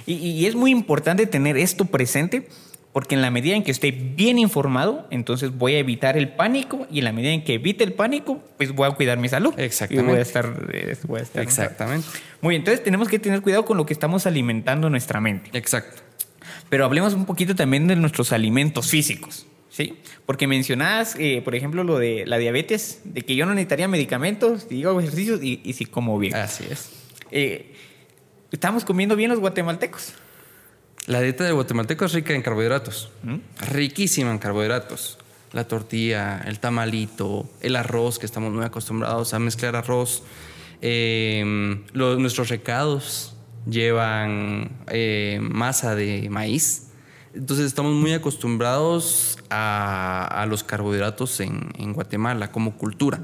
Y, 0.07 0.45
es 0.45 0.55
muy 0.55 0.71
importante 0.71 1.25
tener 1.25 1.57
esto 1.57 1.85
presente 1.85 2.47
porque 2.93 3.15
en 3.15 3.21
la 3.21 3.29
medida 3.29 3.55
en 3.55 3.63
que 3.63 3.71
esté 3.71 3.91
bien 3.91 4.39
informado, 4.39 5.05
entonces 5.11 5.51
voy 5.51 5.75
a 5.75 5.79
evitar 5.79 6.15
el 6.17 6.29
pánico 6.29 6.87
y 6.89 6.99
en 6.99 7.05
la 7.05 7.11
medida 7.11 7.31
en 7.31 7.43
que 7.43 7.55
evite 7.55 7.83
el 7.83 7.91
pánico, 7.91 8.41
pues 8.57 8.71
voy 8.71 8.87
a 8.87 8.91
cuidar 8.91 9.17
mi 9.17 9.27
salud. 9.27 9.53
Exactamente. 9.57 10.09
Y 10.09 10.11
voy 10.11 10.19
a 10.19 10.21
estar... 10.21 10.69
Eh, 10.71 10.95
voy 11.05 11.19
a 11.19 11.23
estar 11.23 11.43
Exactamente. 11.43 12.07
Muy 12.41 12.53
bien, 12.53 12.61
entonces 12.61 12.83
tenemos 12.83 13.09
que 13.09 13.19
tener 13.19 13.41
cuidado 13.41 13.65
con 13.65 13.75
lo 13.75 13.85
que 13.85 13.91
estamos 13.91 14.25
alimentando 14.25 14.89
nuestra 14.89 15.19
mente. 15.19 15.49
Exacto. 15.57 16.03
Pero 16.69 16.85
hablemos 16.85 17.13
un 17.13 17.25
poquito 17.25 17.53
también 17.53 17.87
de 17.87 17.97
nuestros 17.97 18.31
alimentos 18.31 18.89
físicos. 18.89 19.45
Sí, 19.69 19.95
porque 20.25 20.47
mencionabas, 20.47 21.17
eh, 21.19 21.41
por 21.43 21.53
ejemplo, 21.53 21.83
lo 21.83 21.99
de 21.99 22.25
la 22.25 22.37
diabetes, 22.37 23.01
de 23.03 23.23
que 23.23 23.35
yo 23.35 23.45
no 23.45 23.53
necesitaría 23.53 23.89
medicamentos, 23.89 24.67
y 24.69 24.81
hago 24.85 25.01
ejercicios 25.01 25.43
y, 25.43 25.59
y 25.65 25.73
sí 25.73 25.85
como 25.85 26.17
bien. 26.17 26.33
Así 26.33 26.63
es. 26.71 26.91
Eh, 27.31 27.74
¿Estamos 28.55 28.85
comiendo 28.85 29.17
bien 29.17 29.29
los 29.29 29.41
guatemaltecos? 29.41 30.13
La 31.07 31.19
dieta 31.19 31.43
de 31.43 31.51
guatemalteco 31.51 32.05
es 32.05 32.13
rica 32.13 32.33
en 32.33 32.41
carbohidratos, 32.41 33.11
¿Mm? 33.21 33.35
riquísima 33.69 34.31
en 34.31 34.37
carbohidratos. 34.37 35.17
La 35.51 35.67
tortilla, 35.67 36.41
el 36.45 36.61
tamalito, 36.61 37.49
el 37.59 37.75
arroz, 37.75 38.17
que 38.17 38.25
estamos 38.25 38.53
muy 38.53 38.63
acostumbrados 38.63 39.33
a 39.33 39.39
mezclar 39.39 39.75
arroz. 39.75 40.23
Em, 40.79 41.83
nuestros 41.93 42.47
recados 42.47 43.35
llevan 43.69 44.71
eh, 44.87 45.39
masa 45.41 45.93
de 45.93 46.29
maíz, 46.29 46.91
entonces 47.33 47.65
estamos 47.65 47.91
muy 47.91 48.13
acostumbrados 48.13 49.37
a, 49.49 50.45
los 50.47 50.63
carbohidratos 50.63 51.41
en, 51.41 51.91
Guatemala 51.91 52.53
como 52.53 52.77
cultura. 52.77 53.19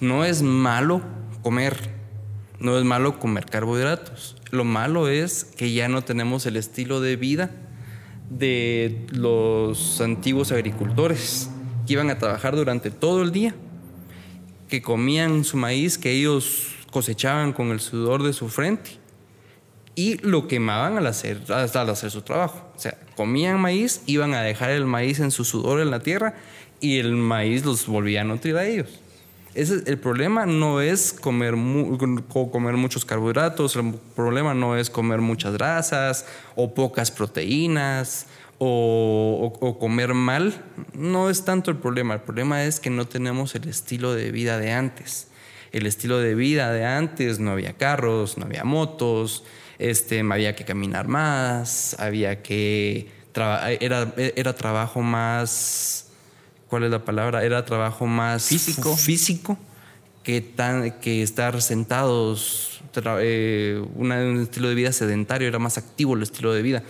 No 0.00 0.24
es 0.24 0.42
malo 0.42 1.02
comer, 1.40 1.94
no 2.58 2.76
es 2.76 2.84
malo 2.84 3.20
comer 3.20 3.46
carbohidratos. 3.46 4.39
Lo 4.50 4.64
malo 4.64 5.08
es 5.08 5.44
que 5.44 5.72
ya 5.72 5.88
no 5.88 6.02
tenemos 6.02 6.46
el 6.46 6.56
estilo 6.56 7.00
de 7.00 7.16
vida 7.16 7.50
de 8.30 9.06
los 9.10 10.00
antiguos 10.00 10.52
agricultores 10.52 11.50
que 11.86 11.92
iban 11.94 12.10
a 12.10 12.18
trabajar 12.18 12.56
durante 12.56 12.90
todo 12.90 13.22
el 13.22 13.32
día, 13.32 13.54
que 14.68 14.82
comían 14.82 15.44
su 15.44 15.56
maíz 15.56 15.98
que 15.98 16.12
ellos 16.12 16.74
cosechaban 16.90 17.52
con 17.52 17.70
el 17.70 17.80
sudor 17.80 18.22
de 18.22 18.32
su 18.32 18.48
frente 18.48 18.98
y 19.94 20.18
lo 20.18 20.48
quemaban 20.48 20.96
al 20.96 21.06
hacer, 21.06 21.42
al 21.48 21.90
hacer 21.90 22.10
su 22.10 22.22
trabajo. 22.22 22.72
O 22.76 22.78
sea, 22.78 22.96
comían 23.16 23.60
maíz, 23.60 24.02
iban 24.06 24.34
a 24.34 24.42
dejar 24.42 24.70
el 24.70 24.86
maíz 24.86 25.20
en 25.20 25.30
su 25.30 25.44
sudor 25.44 25.80
en 25.80 25.90
la 25.90 26.00
tierra 26.00 26.34
y 26.80 26.98
el 26.98 27.12
maíz 27.12 27.64
los 27.64 27.86
volvía 27.86 28.22
a 28.22 28.24
nutrir 28.24 28.56
a 28.56 28.66
ellos. 28.66 29.00
El 29.54 29.98
problema 29.98 30.46
no 30.46 30.80
es 30.80 31.12
comer, 31.12 31.54
comer 32.28 32.74
muchos 32.76 33.04
carbohidratos, 33.04 33.74
el 33.74 33.94
problema 34.14 34.54
no 34.54 34.76
es 34.76 34.90
comer 34.90 35.20
muchas 35.20 35.54
grasas 35.54 36.24
o 36.54 36.72
pocas 36.72 37.10
proteínas 37.10 38.26
o, 38.58 39.52
o, 39.60 39.78
comer 39.78 40.14
mal. 40.14 40.62
No 40.94 41.30
es 41.30 41.44
tanto 41.44 41.72
el 41.72 41.78
problema, 41.78 42.14
el 42.14 42.20
problema 42.20 42.62
es 42.62 42.78
que 42.78 42.90
no 42.90 43.08
tenemos 43.08 43.56
el 43.56 43.68
estilo 43.68 44.14
de 44.14 44.30
vida 44.30 44.56
de 44.58 44.70
antes. 44.72 45.26
El 45.72 45.86
estilo 45.86 46.18
de 46.18 46.36
vida 46.36 46.72
de 46.72 46.84
antes 46.84 47.40
no 47.40 47.50
había 47.50 47.72
carros, 47.72 48.38
no 48.38 48.46
había 48.46 48.62
motos, 48.62 49.44
este, 49.78 50.20
había 50.20 50.54
que 50.54 50.64
caminar 50.64 51.08
más, 51.08 51.96
había 51.98 52.40
que... 52.42 53.08
Era, 53.34 54.14
era 54.16 54.54
trabajo 54.54 55.00
más... 55.02 56.09
¿Cuál 56.70 56.84
es 56.84 56.90
la 56.92 57.04
palabra? 57.04 57.44
Era 57.44 57.64
trabajo 57.64 58.06
más 58.06 58.44
físico, 58.44 58.96
físico 58.96 59.58
que, 60.22 60.40
tan, 60.40 61.00
que 61.00 61.22
estar 61.22 61.60
sentados, 61.60 62.80
eh, 63.20 63.84
un 63.96 64.40
estilo 64.40 64.68
de 64.68 64.76
vida 64.76 64.92
sedentario, 64.92 65.48
era 65.48 65.58
más 65.58 65.78
activo 65.78 66.14
el 66.14 66.22
estilo 66.22 66.52
de 66.52 66.62
vida. 66.62 66.84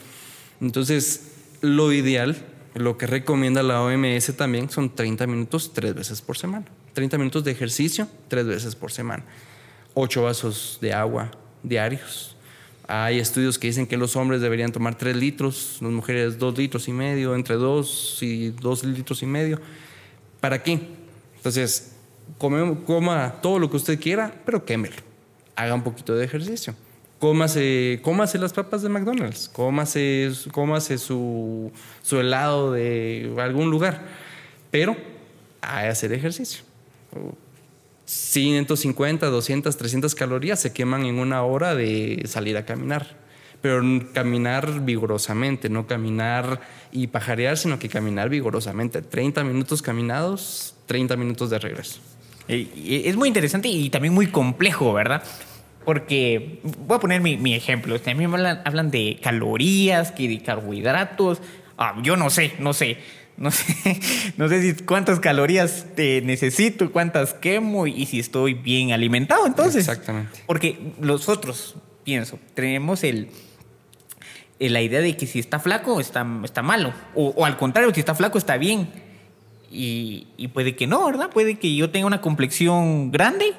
Entonces, 0.61 1.31
lo 1.62 1.93
ideal, 1.95 2.37
lo 2.75 2.99
que 2.99 3.07
recomienda 3.07 3.62
la 3.62 3.83
OMS 3.83 4.37
también 4.37 4.69
son 4.69 4.95
30 4.95 5.27
minutos 5.27 5.73
tres 5.73 5.95
veces 5.95 6.21
por 6.21 6.37
semana. 6.37 6.66
30 6.93 7.16
minutos 7.16 7.45
de 7.45 7.53
ejercicio 7.53 8.07
tres 8.29 8.45
veces 8.47 8.77
por 8.77 8.93
semana. 8.93 9.25
Ocho 9.95 10.25
vasos 10.25 10.79
de 10.83 10.93
agua 10.93 11.31
diarios. 11.62 12.37
Hay 12.92 13.20
estudios 13.20 13.57
que 13.57 13.68
dicen 13.68 13.87
que 13.87 13.96
los 13.96 14.16
hombres 14.16 14.40
deberían 14.40 14.72
tomar 14.72 14.96
3 14.96 15.14
litros, 15.14 15.79
las 15.81 15.92
mujeres 15.92 16.40
2 16.40 16.59
litros 16.59 16.88
y 16.88 16.92
medio, 16.92 17.37
entre 17.37 17.55
2 17.55 18.18
y 18.22 18.50
2 18.50 18.85
litros 18.85 19.22
y 19.22 19.26
medio. 19.26 19.61
¿Para 20.40 20.61
qué? 20.61 20.88
Entonces, 21.37 21.92
coma 22.37 23.37
todo 23.40 23.61
lo 23.61 23.70
que 23.70 23.76
usted 23.76 24.00
quiera, 24.00 24.35
pero 24.44 24.64
quémelo. 24.64 24.96
Haga 25.55 25.72
un 25.72 25.85
poquito 25.85 26.16
de 26.16 26.24
ejercicio. 26.24 26.74
Cómase, 27.20 28.00
cómase 28.03 28.38
las 28.38 28.53
papas 28.53 28.83
de 28.83 28.88
McDonald's, 28.88 29.48
cómase, 29.48 30.33
cómase 30.50 30.98
su, 30.98 31.70
su 32.03 32.18
helado 32.18 32.72
de 32.72 33.33
algún 33.38 33.70
lugar, 33.70 34.05
pero 34.72 34.96
a 35.61 35.83
hacer 35.88 36.12
ejercicio. 36.12 36.64
150, 38.11 39.27
200, 39.27 39.77
300 39.77 40.14
calorías 40.16 40.59
se 40.59 40.73
queman 40.73 41.07
en 41.07 41.20
una 41.20 41.44
hora 41.44 41.77
de 41.77 42.25
salir 42.27 42.57
a 42.57 42.64
caminar. 42.64 43.07
Pero 43.62 43.83
caminar 44.12 44.85
vigorosamente, 44.85 45.68
no 45.68 45.87
caminar 45.87 46.61
y 46.90 47.07
pajarear, 47.07 47.57
sino 47.57 47.79
que 47.79 47.88
caminar 47.88 48.29
vigorosamente. 48.29 49.03
30 49.03 49.44
minutos 49.44 49.81
caminados, 49.81 50.75
30 50.87 51.16
minutos 51.16 51.51
de 51.51 51.61
regreso. 51.61 52.01
Es 52.49 53.14
muy 53.14 53.29
interesante 53.29 53.68
y 53.68 53.90
también 53.90 54.12
muy 54.12 54.27
complejo, 54.27 54.92
¿verdad? 54.92 55.23
Porque 55.85 56.59
voy 56.79 56.96
a 56.96 57.01
poner 57.01 57.20
mi, 57.20 57.55
ejemplo. 57.55 58.01
También 58.01 58.33
hablan, 58.33 58.61
hablan, 58.64 58.90
de 58.90 59.20
calorías, 59.23 60.11
que 60.11 60.27
de 60.27 60.42
carbohidratos. 60.42 61.40
Ah, 61.79 61.94
yo 62.03 62.16
no 62.16 62.29
sé, 62.29 62.55
no 62.59 62.73
sé. 62.73 62.99
No 63.40 63.50
sé, 63.50 63.98
no 64.37 64.48
sé 64.50 64.62
si 64.62 64.85
cuántas 64.85 65.18
calorías 65.18 65.87
te 65.96 66.20
necesito, 66.20 66.92
cuántas 66.92 67.33
quemo 67.33 67.87
y 67.87 68.05
si 68.05 68.20
estoy 68.20 68.53
bien 68.53 68.92
alimentado. 68.92 69.46
Entonces, 69.46 69.88
exactamente. 69.88 70.40
Porque 70.46 70.79
nosotros, 71.00 71.76
pienso, 72.05 72.38
tenemos 72.55 73.03
el, 73.03 73.31
la 74.59 74.83
idea 74.83 75.00
de 75.00 75.16
que 75.16 75.26
si 75.26 75.38
está 75.38 75.59
flaco 75.59 76.00
está, 76.00 76.26
está 76.44 76.61
malo. 76.61 76.92
O, 77.14 77.46
al 77.46 77.57
contrario, 77.57 77.94
si 77.94 78.00
está 78.00 78.14
flaco 78.14 78.37
está 78.37 78.59
bien. 78.59 78.90
Y, 79.72 80.26
y, 80.37 80.48
puede 80.48 80.76
que 80.76 80.87
no, 80.87 81.07
¿verdad? 81.07 81.31
Puede 81.31 81.59
que 81.59 81.74
yo 81.74 81.90
tenga 81.90 82.07
una 82.07 82.20
complexión 82.20 83.11
grande 83.11 83.55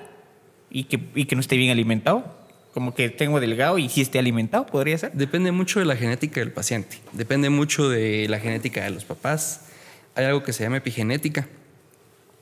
y 0.69 0.83
que, 0.83 0.99
y 1.15 1.25
que 1.25 1.35
no 1.35 1.41
esté 1.41 1.57
bien 1.57 1.71
alimentado. 1.71 2.39
Como 2.75 2.93
que 2.93 3.09
tengo 3.09 3.39
delgado 3.39 3.79
y 3.79 3.89
si 3.89 4.01
esté 4.01 4.19
alimentado, 4.19 4.67
podría 4.67 4.95
ser. 4.99 5.11
Depende 5.13 5.51
mucho 5.51 5.79
de 5.79 5.85
la 5.85 5.95
genética 5.95 6.39
del 6.39 6.51
paciente. 6.51 6.99
Depende 7.13 7.49
mucho 7.49 7.89
de 7.89 8.27
la 8.29 8.39
genética 8.39 8.83
de 8.83 8.91
los 8.91 9.05
papás. 9.05 9.70
Hay 10.15 10.25
algo 10.25 10.43
que 10.43 10.53
se 10.53 10.63
llama 10.63 10.77
epigenética. 10.77 11.47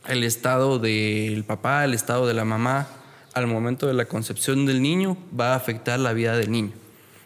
El 0.08 0.23
estado 0.23 0.79
del 0.79 1.43
papá, 1.43 1.86
el 1.86 1.93
estado 1.93 2.27
de 2.27 2.34
la 2.34 2.45
mamá 2.45 2.88
al 3.34 3.47
momento 3.47 3.88
de 3.88 3.93
la 3.93 4.05
concepción 4.05 4.65
del 4.65 4.82
niño 4.82 5.17
va 5.38 5.53
a 5.53 5.55
afectar 5.55 5.99
la 5.99 6.13
vida 6.13 6.36
del 6.36 6.51
niño. 6.51 6.71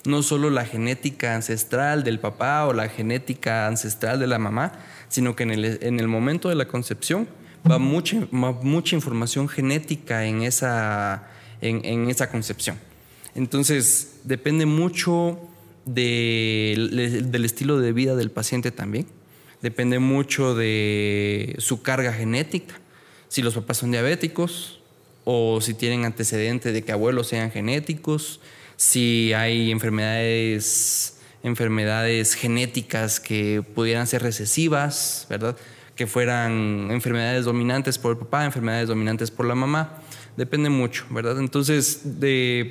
No 0.06 0.22
solo 0.22 0.50
la 0.50 0.66
genética 0.66 1.34
ancestral 1.34 2.04
del 2.04 2.20
papá 2.20 2.66
o 2.66 2.74
la 2.74 2.90
genética 2.90 3.68
ancestral 3.68 4.20
de 4.20 4.28
la 4.28 4.38
mamá, 4.38 4.74
sino 5.08 5.36
que 5.36 5.44
en 5.44 5.52
el, 5.52 5.80
en 5.82 6.00
el 6.00 6.08
momento 6.08 6.50
de 6.50 6.56
la 6.56 6.66
concepción 6.66 7.28
va 7.70 7.80
mucha, 7.80 8.28
mucha 8.32 8.96
información 8.96 9.48
genética 9.48 10.26
en 10.26 10.44
esa, 10.44 11.30
en, 11.62 12.10
esa 12.10 12.30
concepción. 12.30 12.78
Entonces, 13.36 14.20
depende 14.24 14.66
mucho 14.66 15.40
del 15.86 17.46
estilo 17.46 17.80
de 17.80 17.94
vida 17.94 18.16
del 18.16 18.32
paciente 18.32 18.72
también. 18.72 19.08
Depende 19.64 20.00
mucho 20.00 20.56
de 20.56 21.56
su 21.58 21.82
carga 21.82 22.12
genética. 22.12 22.76
Si 23.30 23.42
los 23.42 23.54
papás 23.54 23.78
son 23.78 23.92
diabéticos 23.92 24.82
o 25.24 25.62
si 25.62 25.74
tienen 25.74 26.04
antecedentes 26.04 26.74
de 26.74 26.84
que 26.84 26.92
abuelos 26.92 27.30
sean 27.30 27.50
genéticos, 27.50 28.42
si 28.76 29.32
hay 29.32 29.72
enfermedades, 29.72 31.18
enfermedades 31.44 32.34
genéticas 32.34 33.22
que 33.22 33.64
pudieran 33.74 34.06
ser 34.06 34.22
recesivas, 34.22 35.28
¿verdad? 35.30 35.56
que 35.96 36.08
fueran 36.08 36.90
enfermedades 36.92 37.46
dominantes 37.46 37.98
por 37.98 38.12
el 38.12 38.18
papá, 38.18 38.44
enfermedades 38.44 38.90
dominantes 38.90 39.32
por 39.32 39.46
la 39.46 39.56
mamá. 39.56 40.02
Depende 40.36 40.70
mucho, 40.70 41.06
¿verdad? 41.10 41.40
Entonces, 41.40 42.02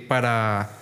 para, 0.08 0.76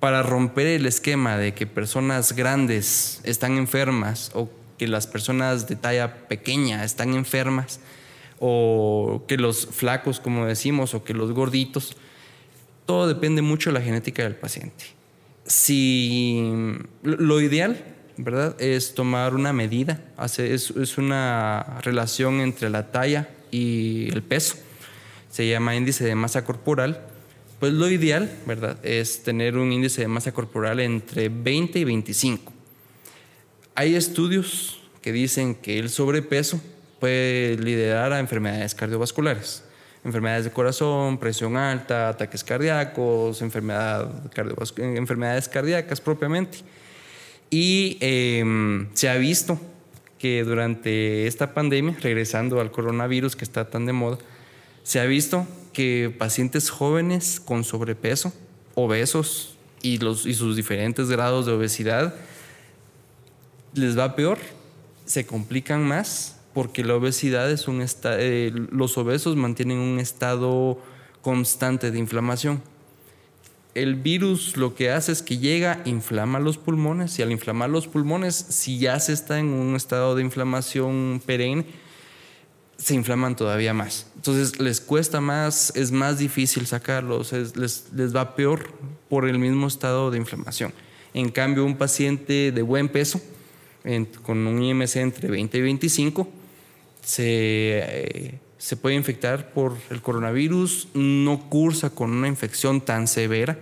para 0.00 0.22
romper 0.22 0.66
el 0.68 0.86
esquema 0.86 1.36
de 1.36 1.52
que 1.52 1.66
personas 1.66 2.32
grandes 2.32 3.20
están 3.24 3.58
enfermas 3.58 4.30
o 4.32 4.48
que 4.78 4.88
las 4.88 5.06
personas 5.06 5.68
de 5.68 5.76
talla 5.76 6.28
pequeña 6.28 6.84
están 6.84 7.14
enfermas 7.14 7.80
o 8.38 9.24
que 9.26 9.36
los 9.36 9.66
flacos, 9.66 10.20
como 10.20 10.46
decimos, 10.46 10.94
o 10.94 11.04
que 11.04 11.14
los 11.14 11.32
gorditos, 11.32 11.96
todo 12.84 13.08
depende 13.08 13.42
mucho 13.42 13.70
de 13.70 13.78
la 13.78 13.84
genética 13.84 14.22
del 14.22 14.36
paciente. 14.36 14.84
Si 15.46 16.52
lo 17.02 17.40
ideal 17.40 17.96
¿verdad? 18.16 18.60
Es 18.60 18.94
tomar 18.94 19.34
una 19.34 19.52
medida, 19.52 20.00
es, 20.38 20.70
es 20.70 20.98
una 20.98 21.80
relación 21.82 22.40
entre 22.40 22.70
la 22.70 22.90
talla 22.90 23.28
y 23.50 24.08
el 24.12 24.22
peso. 24.22 24.56
Se 25.30 25.48
llama 25.48 25.76
índice 25.76 26.04
de 26.04 26.14
masa 26.14 26.44
corporal. 26.44 27.06
Pues 27.60 27.72
lo 27.72 27.88
ideal, 27.88 28.30
¿verdad? 28.46 28.78
Es 28.84 29.22
tener 29.22 29.56
un 29.56 29.72
índice 29.72 30.02
de 30.02 30.08
masa 30.08 30.32
corporal 30.32 30.80
entre 30.80 31.28
20 31.28 31.78
y 31.78 31.84
25. 31.84 32.52
Hay 33.78 33.94
estudios 33.94 34.80
que 35.02 35.12
dicen 35.12 35.54
que 35.54 35.78
el 35.78 35.90
sobrepeso 35.90 36.62
puede 36.98 37.58
liderar 37.58 38.10
a 38.14 38.20
enfermedades 38.20 38.74
cardiovasculares, 38.74 39.64
enfermedades 40.02 40.44
de 40.44 40.50
corazón, 40.50 41.18
presión 41.18 41.58
alta, 41.58 42.08
ataques 42.08 42.42
cardíacos, 42.42 43.42
enfermedad 43.42 44.10
enfermedades 44.78 45.50
cardíacas 45.50 46.00
propiamente. 46.00 46.60
Y 47.50 47.98
em, 48.00 48.88
se 48.94 49.10
ha 49.10 49.16
visto 49.16 49.60
que 50.18 50.42
durante 50.42 51.26
esta 51.26 51.52
pandemia, 51.52 51.98
regresando 52.00 52.62
al 52.62 52.70
coronavirus 52.70 53.36
que 53.36 53.44
está 53.44 53.68
tan 53.68 53.84
de 53.84 53.92
moda, 53.92 54.16
se 54.84 55.00
ha 55.00 55.04
visto 55.04 55.46
que 55.74 56.14
pacientes 56.16 56.70
jóvenes 56.70 57.40
con 57.40 57.62
sobrepeso, 57.62 58.32
obesos 58.74 59.58
y, 59.82 59.98
los, 59.98 60.24
y 60.24 60.32
sus 60.32 60.56
diferentes 60.56 61.10
grados 61.10 61.44
de 61.44 61.52
obesidad, 61.52 62.14
les 63.76 63.98
va 63.98 64.16
peor, 64.16 64.38
se 65.04 65.26
complican 65.26 65.86
más 65.86 66.36
porque 66.54 66.82
la 66.84 66.94
obesidad 66.94 67.50
es 67.50 67.68
un 67.68 67.82
estado, 67.82 68.16
eh, 68.18 68.52
los 68.70 68.96
obesos 68.98 69.36
mantienen 69.36 69.78
un 69.78 69.98
estado 69.98 70.80
constante 71.22 71.90
de 71.90 71.98
inflamación 71.98 72.62
el 73.76 73.94
virus 73.94 74.56
lo 74.56 74.74
que 74.74 74.90
hace 74.90 75.12
es 75.12 75.20
que 75.20 75.36
llega, 75.36 75.82
inflama 75.84 76.40
los 76.40 76.56
pulmones 76.56 77.18
y 77.18 77.22
al 77.22 77.30
inflamar 77.30 77.68
los 77.68 77.86
pulmones, 77.86 78.34
si 78.34 78.78
ya 78.78 78.98
se 79.00 79.12
está 79.12 79.38
en 79.38 79.48
un 79.48 79.76
estado 79.76 80.14
de 80.14 80.22
inflamación 80.22 81.20
perenne, 81.26 81.66
se 82.78 82.94
inflaman 82.94 83.36
todavía 83.36 83.74
más. 83.74 84.06
Entonces 84.16 84.58
les 84.60 84.80
cuesta 84.80 85.20
más, 85.20 85.74
es 85.76 85.92
más 85.92 86.18
difícil 86.18 86.66
sacarlos, 86.66 87.32
les, 87.32 88.16
va 88.16 88.34
peor 88.34 88.66
por 89.10 89.28
el 89.28 89.38
mismo 89.38 89.66
estado 89.66 90.10
de 90.10 90.16
inflamación. 90.16 90.72
En 91.12 91.28
cambio, 91.28 91.66
un 91.66 91.76
paciente 91.76 92.52
de 92.52 92.62
buen 92.62 92.88
peso, 92.88 93.20
con 94.22 94.46
un 94.46 94.62
IMC 94.62 94.96
entre 94.96 95.28
20 95.28 95.58
y 95.58 95.60
25, 95.60 96.28
se, 97.02 97.24
eh, 97.24 98.38
se 98.58 98.76
puede 98.76 98.96
infectar 98.96 99.52
por 99.52 99.76
el 99.90 100.02
coronavirus, 100.02 100.88
no 100.94 101.48
cursa 101.48 101.90
con 101.90 102.10
una 102.10 102.26
infección 102.26 102.80
tan 102.80 103.06
severa, 103.06 103.58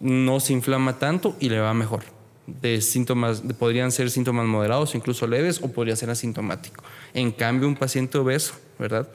no 0.00 0.40
se 0.40 0.52
inflama 0.52 0.98
tanto 0.98 1.36
y 1.40 1.48
le 1.48 1.60
va 1.60 1.72
mejor. 1.74 2.04
De 2.46 2.80
síntomas, 2.80 3.42
podrían 3.58 3.92
ser 3.92 4.10
síntomas 4.10 4.46
moderados, 4.46 4.94
incluso 4.94 5.26
leves, 5.26 5.60
o 5.62 5.72
podría 5.72 5.96
ser 5.96 6.10
asintomático. 6.10 6.82
En 7.14 7.30
cambio, 7.30 7.68
un 7.68 7.76
paciente 7.76 8.16
obeso, 8.18 8.54
¿verdad? 8.78 9.08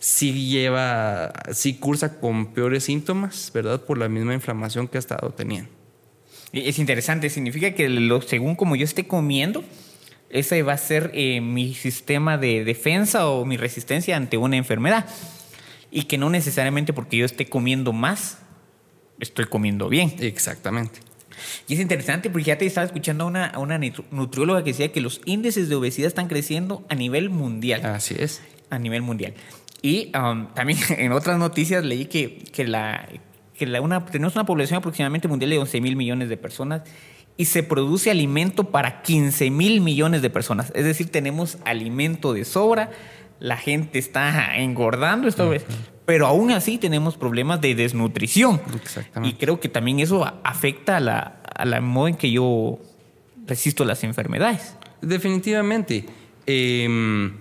Sí 0.00 0.48
lleva, 0.48 1.32
sí 1.52 1.74
cursa 1.74 2.18
con 2.18 2.46
peores 2.52 2.84
síntomas, 2.84 3.50
¿verdad? 3.54 3.80
Por 3.82 3.98
la 3.98 4.08
misma 4.08 4.34
inflamación 4.34 4.88
que 4.88 4.98
ha 4.98 5.00
estado 5.00 5.30
teniendo. 5.30 5.81
Es 6.52 6.78
interesante, 6.78 7.30
significa 7.30 7.72
que 7.72 7.88
lo, 7.88 8.20
según 8.20 8.56
como 8.56 8.76
yo 8.76 8.84
esté 8.84 9.06
comiendo, 9.06 9.64
ese 10.28 10.62
va 10.62 10.74
a 10.74 10.78
ser 10.78 11.10
eh, 11.14 11.40
mi 11.40 11.74
sistema 11.74 12.38
de 12.38 12.64
defensa 12.64 13.28
o 13.28 13.44
mi 13.44 13.56
resistencia 13.56 14.16
ante 14.16 14.36
una 14.36 14.56
enfermedad. 14.56 15.06
Y 15.90 16.04
que 16.04 16.18
no 16.18 16.30
necesariamente 16.30 16.92
porque 16.92 17.18
yo 17.18 17.26
esté 17.26 17.46
comiendo 17.46 17.92
más, 17.92 18.38
estoy 19.20 19.46
comiendo 19.46 19.88
bien. 19.88 20.14
Exactamente. 20.20 21.00
Y 21.68 21.74
es 21.74 21.80
interesante 21.80 22.30
porque 22.30 22.44
ya 22.44 22.58
te 22.58 22.66
estaba 22.66 22.86
escuchando 22.86 23.24
a 23.24 23.26
una, 23.26 23.46
a 23.46 23.58
una 23.58 23.78
nutrióloga 24.10 24.64
que 24.64 24.70
decía 24.70 24.92
que 24.92 25.00
los 25.00 25.20
índices 25.24 25.68
de 25.68 25.74
obesidad 25.74 26.08
están 26.08 26.28
creciendo 26.28 26.84
a 26.88 26.94
nivel 26.94 27.30
mundial. 27.30 27.84
Así 27.84 28.14
es. 28.18 28.42
A 28.70 28.78
nivel 28.78 29.02
mundial. 29.02 29.34
Y 29.82 30.12
um, 30.16 30.46
también 30.54 30.78
en 30.98 31.12
otras 31.12 31.38
noticias 31.38 31.84
leí 31.84 32.06
que, 32.06 32.38
que, 32.52 32.66
la, 32.66 33.08
que 33.56 33.66
la 33.66 33.80
una, 33.80 34.04
tenemos 34.06 34.34
una 34.34 34.44
población 34.44 34.78
aproximadamente 34.78 35.28
mundial 35.28 35.50
de 35.50 35.58
11 35.58 35.80
mil 35.80 35.96
millones 35.96 36.28
de 36.28 36.36
personas 36.36 36.82
y 37.36 37.46
se 37.46 37.62
produce 37.62 38.10
alimento 38.10 38.70
para 38.70 39.02
15 39.02 39.50
mil 39.50 39.80
millones 39.80 40.22
de 40.22 40.30
personas. 40.30 40.72
Es 40.74 40.84
decir, 40.84 41.10
tenemos 41.10 41.58
alimento 41.64 42.32
de 42.32 42.44
sobra, 42.44 42.90
la 43.40 43.56
gente 43.56 43.98
está 43.98 44.56
engordando, 44.56 45.28
esto, 45.28 45.50
pero 46.04 46.26
aún 46.26 46.50
así 46.50 46.78
tenemos 46.78 47.16
problemas 47.16 47.60
de 47.60 47.74
desnutrición. 47.74 48.60
Y 49.22 49.34
creo 49.34 49.60
que 49.60 49.68
también 49.68 50.00
eso 50.00 50.24
afecta 50.44 50.98
a 50.98 51.00
la, 51.00 51.42
a 51.54 51.64
la 51.64 51.80
modo 51.80 52.08
en 52.08 52.16
que 52.16 52.30
yo 52.30 52.78
resisto 53.46 53.84
las 53.84 54.04
enfermedades. 54.04 54.76
Definitivamente. 55.00 56.06
Em, 56.46 57.38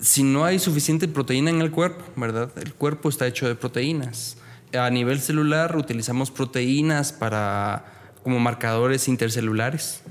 si 0.00 0.22
no 0.22 0.44
hay 0.44 0.58
suficiente 0.58 1.08
proteína 1.08 1.50
en 1.50 1.60
el 1.60 1.70
cuerpo, 1.70 2.04
¿verdad? 2.16 2.50
El 2.56 2.72
cuerpo 2.74 3.08
está 3.08 3.26
hecho 3.26 3.48
de 3.48 3.54
proteínas 3.54 4.37
A 4.74 4.90
nivel 4.90 5.20
celular 5.20 5.76
utilizamos 5.76 6.30
proteínas 6.30 7.12
para, 7.12 7.84
como 8.22 8.38
marcadores 8.38 9.08
intercelulares. 9.08 10.02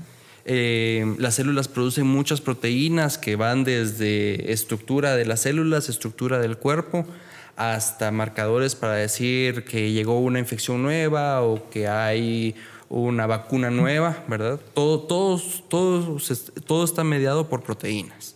Eh, 0.44 1.14
las 1.18 1.34
células 1.34 1.68
producen 1.68 2.06
muchas 2.06 2.40
proteínas 2.40 3.18
que 3.18 3.36
van 3.36 3.64
desde 3.64 4.50
estructura 4.52 5.14
de 5.14 5.26
las 5.26 5.40
células, 5.40 5.88
estructura 5.88 6.38
del 6.38 6.56
cuerpo, 6.56 7.06
hasta 7.56 8.10
marcadores 8.10 8.74
para 8.74 8.94
decir 8.94 9.64
que 9.64 9.92
llegó 9.92 10.18
una 10.20 10.38
infección 10.38 10.82
nueva 10.82 11.42
o 11.42 11.68
que 11.70 11.86
hay 11.86 12.56
una 12.88 13.26
vacuna 13.26 13.70
nueva, 13.70 14.24
¿verdad? 14.26 14.58
Todo, 14.74 15.00
todos, 15.00 15.64
todos, 15.68 16.50
todo 16.66 16.84
está 16.84 17.04
mediado 17.04 17.48
por 17.48 17.62
proteínas. 17.62 18.34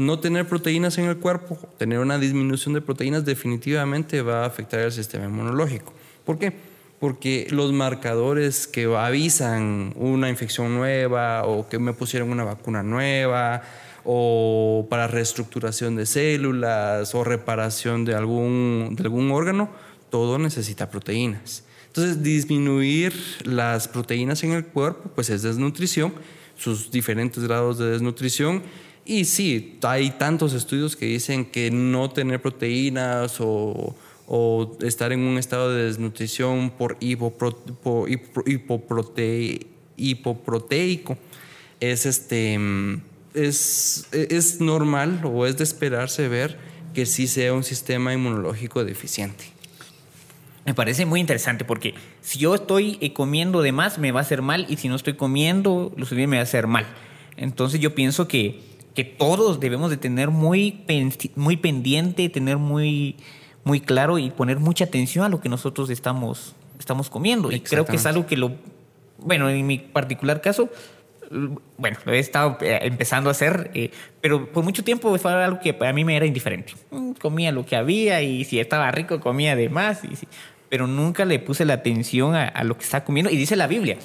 No 0.00 0.18
tener 0.18 0.48
proteínas 0.48 0.96
en 0.96 1.04
el 1.04 1.18
cuerpo, 1.18 1.58
tener 1.76 1.98
una 1.98 2.18
disminución 2.18 2.72
de 2.72 2.80
proteínas 2.80 3.26
definitivamente 3.26 4.22
va 4.22 4.44
a 4.44 4.46
afectar 4.46 4.80
el 4.80 4.92
sistema 4.92 5.26
inmunológico. 5.26 5.92
¿Por 6.24 6.38
qué? 6.38 6.54
Porque 6.98 7.46
los 7.50 7.74
marcadores 7.74 8.66
que 8.66 8.84
avisan 8.84 9.92
una 9.96 10.30
infección 10.30 10.74
nueva 10.74 11.44
o 11.44 11.68
que 11.68 11.78
me 11.78 11.92
pusieron 11.92 12.30
una 12.30 12.44
vacuna 12.44 12.82
nueva 12.82 13.60
o 14.02 14.86
para 14.88 15.06
reestructuración 15.06 15.96
de 15.96 16.06
células 16.06 17.14
o 17.14 17.22
reparación 17.22 18.06
de 18.06 18.14
algún, 18.14 18.94
de 18.96 19.02
algún 19.02 19.30
órgano, 19.30 19.68
todo 20.08 20.38
necesita 20.38 20.88
proteínas. 20.88 21.64
Entonces, 21.88 22.22
disminuir 22.22 23.12
las 23.44 23.86
proteínas 23.86 24.42
en 24.44 24.52
el 24.52 24.64
cuerpo, 24.64 25.10
pues 25.14 25.28
es 25.28 25.42
desnutrición, 25.42 26.14
sus 26.56 26.90
diferentes 26.90 27.44
grados 27.44 27.76
de 27.76 27.90
desnutrición. 27.90 28.62
Y 29.04 29.24
sí, 29.24 29.78
hay 29.82 30.10
tantos 30.10 30.52
estudios 30.52 30.96
que 30.96 31.06
dicen 31.06 31.44
que 31.44 31.70
no 31.70 32.10
tener 32.10 32.40
proteínas 32.40 33.36
o, 33.40 33.96
estar 34.80 35.12
en 35.12 35.20
un 35.20 35.38
estado 35.38 35.74
de 35.74 35.84
desnutrición 35.86 36.70
por, 36.70 36.96
hipoproteico 39.96 41.18
es 41.80 42.06
este 42.06 42.58
es, 43.34 44.06
es 44.12 44.60
normal 44.60 45.20
o 45.24 45.46
es 45.46 45.56
de 45.56 45.64
esperarse 45.64 46.28
ver 46.28 46.58
que 46.94 47.06
sí 47.06 47.26
sea 47.26 47.52
un 47.52 47.64
sistema 47.64 48.12
inmunológico 48.12 48.84
deficiente. 48.84 49.44
Me 50.66 50.74
parece 50.74 51.06
muy 51.06 51.20
interesante 51.20 51.64
porque 51.64 51.94
si 52.20 52.38
yo 52.38 52.54
estoy 52.54 52.98
eh, 53.00 53.12
comiendo 53.12 53.62
de 53.62 53.72
más 53.72 53.98
me 53.98 54.12
va 54.12 54.20
a 54.20 54.22
hacer 54.22 54.42
mal 54.42 54.66
y 54.68 54.76
si 54.76 54.88
no 54.88 54.96
estoy 54.96 55.14
comiendo 55.14 55.92
lo 55.96 56.04
suficiente 56.04 56.28
me 56.28 56.36
va 56.36 56.42
a 56.42 56.44
hacer 56.44 56.66
mal. 56.66 56.86
Entonces 57.36 57.80
yo 57.80 57.94
pienso 57.94 58.28
que, 58.28 58.60
que 58.94 59.04
todos 59.04 59.60
debemos 59.60 59.90
de 59.90 59.96
tener 59.96 60.30
muy, 60.30 60.84
muy 61.36 61.56
pendiente, 61.56 62.28
tener 62.28 62.56
muy, 62.58 63.16
muy 63.64 63.80
claro 63.80 64.18
y 64.18 64.30
poner 64.30 64.58
mucha 64.58 64.84
atención 64.84 65.24
a 65.24 65.28
lo 65.28 65.40
que 65.40 65.48
nosotros 65.48 65.90
estamos, 65.90 66.54
estamos 66.78 67.10
comiendo. 67.10 67.52
Y 67.52 67.60
creo 67.60 67.84
que 67.84 67.96
es 67.96 68.06
algo 68.06 68.26
que 68.26 68.36
lo, 68.36 68.52
bueno, 69.18 69.48
en 69.48 69.66
mi 69.66 69.78
particular 69.78 70.40
caso, 70.40 70.68
bueno, 71.78 71.96
lo 72.04 72.12
he 72.12 72.18
estado 72.18 72.58
eh, 72.60 72.80
empezando 72.82 73.30
a 73.30 73.32
hacer, 73.32 73.70
eh, 73.74 73.90
pero 74.20 74.50
por 74.50 74.64
mucho 74.64 74.82
tiempo 74.82 75.16
fue 75.16 75.32
algo 75.32 75.60
que 75.60 75.76
a 75.80 75.92
mí 75.92 76.04
me 76.04 76.16
era 76.16 76.26
indiferente. 76.26 76.74
Mm, 76.90 77.12
comía 77.12 77.52
lo 77.52 77.64
que 77.64 77.76
había 77.76 78.22
y 78.22 78.44
si 78.44 78.58
estaba 78.58 78.90
rico 78.90 79.20
comía 79.20 79.54
de 79.54 79.68
más, 79.68 80.04
y 80.04 80.10
pero 80.68 80.86
nunca 80.86 81.24
le 81.24 81.38
puse 81.40 81.64
la 81.64 81.74
atención 81.74 82.34
a, 82.34 82.64
lo 82.64 82.76
que 82.76 82.84
estaba 82.84 83.04
comiendo. 83.04 83.30
Y 83.30 83.36
dice 83.36 83.56
la 83.56 83.66
Biblia 83.66 83.98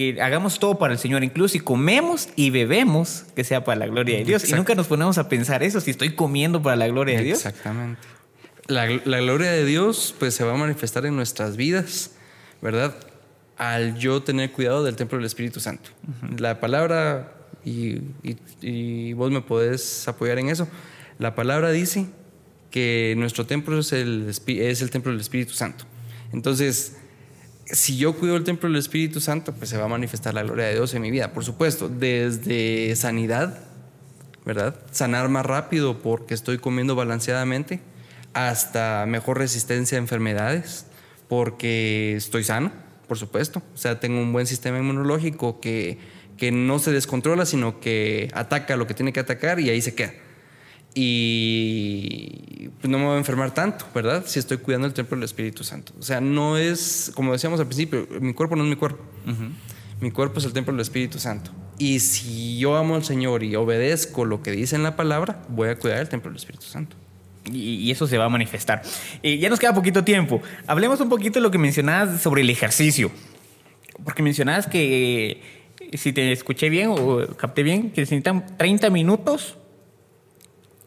que 0.00 0.22
hagamos 0.22 0.58
todo 0.58 0.78
para 0.78 0.94
el 0.94 0.98
Señor, 0.98 1.22
incluso 1.24 1.52
si 1.52 1.60
comemos 1.60 2.30
y 2.34 2.48
bebemos, 2.48 3.26
que 3.36 3.44
sea 3.44 3.64
para 3.64 3.80
la 3.80 3.86
gloria 3.86 4.16
de 4.16 4.24
Dios. 4.24 4.48
Y 4.48 4.54
nunca 4.54 4.74
nos 4.74 4.86
ponemos 4.86 5.18
a 5.18 5.28
pensar 5.28 5.62
eso, 5.62 5.80
si 5.80 5.90
estoy 5.90 6.14
comiendo 6.14 6.62
para 6.62 6.76
la 6.76 6.88
gloria 6.88 7.18
de 7.18 7.24
Dios. 7.24 7.44
Exactamente. 7.44 8.00
La, 8.66 8.86
la 8.86 9.20
gloria 9.20 9.50
de 9.50 9.64
Dios 9.64 10.14
pues 10.18 10.34
se 10.34 10.44
va 10.44 10.54
a 10.54 10.56
manifestar 10.56 11.04
en 11.04 11.16
nuestras 11.16 11.56
vidas, 11.56 12.12
¿verdad? 12.62 12.94
al 13.60 13.98
yo 13.98 14.22
tener 14.22 14.52
cuidado 14.52 14.82
del 14.84 14.96
templo 14.96 15.18
del 15.18 15.26
Espíritu 15.26 15.60
Santo. 15.60 15.90
La 16.38 16.60
palabra, 16.60 17.34
y, 17.62 19.12
vos 19.12 19.30
me 19.30 19.42
podés 19.42 20.08
apoyar 20.08 20.38
en 20.38 20.48
eso, 20.48 20.66
la 21.18 21.34
palabra 21.34 21.70
dice 21.70 22.06
que 22.70 23.12
nuestro 23.18 23.44
templo 23.44 23.78
es 23.80 23.92
el, 23.92 24.34
es 24.46 24.80
el 24.80 24.90
templo 24.90 25.12
del 25.12 25.20
Espíritu 25.20 25.52
Santo. 25.52 25.84
Entonces, 26.32 26.96
si 27.72 27.96
yo 27.96 28.14
cuido 28.14 28.36
el 28.36 28.44
templo 28.44 28.68
del 28.68 28.78
Espíritu 28.78 29.20
Santo, 29.20 29.52
pues 29.52 29.70
se 29.70 29.76
va 29.76 29.84
a 29.84 29.88
manifestar 29.88 30.34
la 30.34 30.42
gloria 30.42 30.66
de 30.66 30.74
Dios 30.74 30.94
en 30.94 31.02
mi 31.02 31.10
vida, 31.10 31.32
por 31.32 31.44
supuesto, 31.44 31.88
desde 31.88 32.94
sanidad, 32.96 33.58
¿verdad? 34.44 34.76
Sanar 34.90 35.28
más 35.28 35.46
rápido 35.46 36.00
porque 36.00 36.34
estoy 36.34 36.58
comiendo 36.58 36.94
balanceadamente, 36.94 37.80
hasta 38.32 39.06
mejor 39.06 39.38
resistencia 39.38 39.98
a 39.98 40.00
enfermedades 40.00 40.86
porque 41.28 42.16
estoy 42.16 42.44
sano 42.44 42.72
por 43.10 43.18
supuesto. 43.18 43.60
O 43.74 43.76
sea, 43.76 43.98
tengo 43.98 44.20
un 44.20 44.32
buen 44.32 44.46
sistema 44.46 44.78
inmunológico 44.78 45.58
que, 45.58 45.98
que 46.36 46.52
no 46.52 46.78
se 46.78 46.92
descontrola, 46.92 47.44
sino 47.44 47.80
que 47.80 48.30
ataca 48.34 48.76
lo 48.76 48.86
que 48.86 48.94
tiene 48.94 49.12
que 49.12 49.18
atacar 49.18 49.58
y 49.58 49.68
ahí 49.68 49.82
se 49.82 49.96
queda. 49.96 50.12
Y 50.94 52.68
pues 52.80 52.90
no 52.90 52.98
me 52.98 53.04
voy 53.04 53.14
a 53.14 53.18
enfermar 53.18 53.54
tanto, 53.54 53.86
¿verdad? 53.94 54.24
Si 54.26 54.38
estoy 54.38 54.58
cuidando 54.58 54.86
el 54.86 54.92
templo 54.92 55.16
del 55.16 55.24
Espíritu 55.24 55.62
Santo. 55.62 55.92
O 55.98 56.02
sea, 56.02 56.20
no 56.20 56.56
es, 56.56 57.12
como 57.14 57.32
decíamos 57.32 57.60
al 57.60 57.66
principio, 57.66 58.06
mi 58.20 58.34
cuerpo 58.34 58.56
no 58.56 58.64
es 58.64 58.70
mi 58.70 58.76
cuerpo. 58.76 59.02
Mi 60.00 60.10
cuerpo 60.10 60.38
es 60.38 60.46
el 60.46 60.52
templo 60.52 60.72
del 60.72 60.80
Espíritu 60.80 61.18
Santo. 61.18 61.52
Y 61.78 62.00
si 62.00 62.58
yo 62.58 62.76
amo 62.76 62.96
al 62.96 63.04
Señor 63.04 63.44
y 63.44 63.54
obedezco 63.56 64.24
lo 64.24 64.42
que 64.42 64.50
dice 64.50 64.76
en 64.76 64.82
la 64.82 64.96
palabra, 64.96 65.42
voy 65.48 65.68
a 65.68 65.78
cuidar 65.78 65.98
el 65.98 66.08
templo 66.08 66.30
del 66.30 66.36
Espíritu 66.36 66.66
Santo 66.66 66.96
y, 67.44 67.90
eso 67.90 68.06
se 68.06 68.18
va 68.18 68.26
a 68.26 68.28
manifestar. 68.28 68.82
y 69.22 69.38
ya 69.38 69.48
nos 69.48 69.58
queda 69.58 69.74
poquito 69.74 70.04
tiempo. 70.04 70.40
Hablemos 70.66 71.00
un 71.00 71.08
poquito 71.08 71.38
de 71.38 71.42
lo 71.42 71.50
que 71.50 71.58
mencionabas 71.58 72.20
sobre 72.20 72.42
el 72.42 72.50
ejercicio. 72.50 73.10
Porque 74.04 74.22
mencionabas 74.22 74.66
que, 74.66 75.42
si 75.94 76.12
te 76.12 76.32
escuché 76.32 76.70
bien 76.70 76.90
o 76.90 77.26
capté 77.36 77.62
bien, 77.62 77.90
que 77.90 78.02
necesitan 78.02 78.56
30 78.56 78.90
minutos 78.90 79.56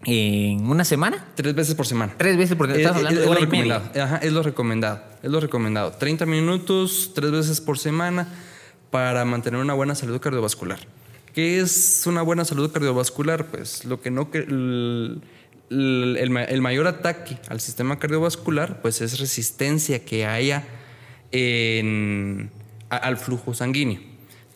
en 0.05 0.69
una 0.69 0.85
semana. 0.85 1.25
Tres 1.35 1.55
veces 1.55 1.75
por 1.75 1.85
semana. 1.85 2.13
Tres 2.17 2.37
veces 2.37 2.55
por 2.55 2.67
semana. 2.67 2.99
Estás 2.99 3.11
es, 3.11 3.25
lo 3.25 3.33
recomendado. 3.33 4.19
es 4.21 4.31
lo 4.31 4.43
recomendado. 4.43 5.01
Es 5.21 5.31
lo 5.31 5.39
recomendado. 5.39 5.91
30 5.91 6.25
minutos, 6.25 7.11
tres 7.13 7.31
veces 7.31 7.61
por 7.61 7.79
semana 7.79 8.27
para 8.91 9.25
mantener 9.25 9.59
una 9.59 9.73
buena 9.73 9.95
salud 9.95 10.19
cardiovascular. 10.19 10.79
¿Qué 11.33 11.59
es 11.59 12.03
una 12.05 12.21
buena 12.21 12.45
salud 12.45 12.71
cardiovascular? 12.71 13.47
Pues 13.47 13.85
lo 13.85 14.01
que 14.01 14.11
no 14.11 14.29
el, 14.33 15.21
mayor 16.61 16.87
ataque 16.87 17.39
al 17.49 17.59
sistema 17.59 17.97
cardiovascular 17.97 18.81
pues 18.81 19.01
es 19.01 19.19
resistencia 19.19 20.05
que 20.05 20.27
haya 20.27 20.63
en, 21.31 22.51
al 22.89 23.17
flujo 23.17 23.53
sanguíneo. 23.53 23.99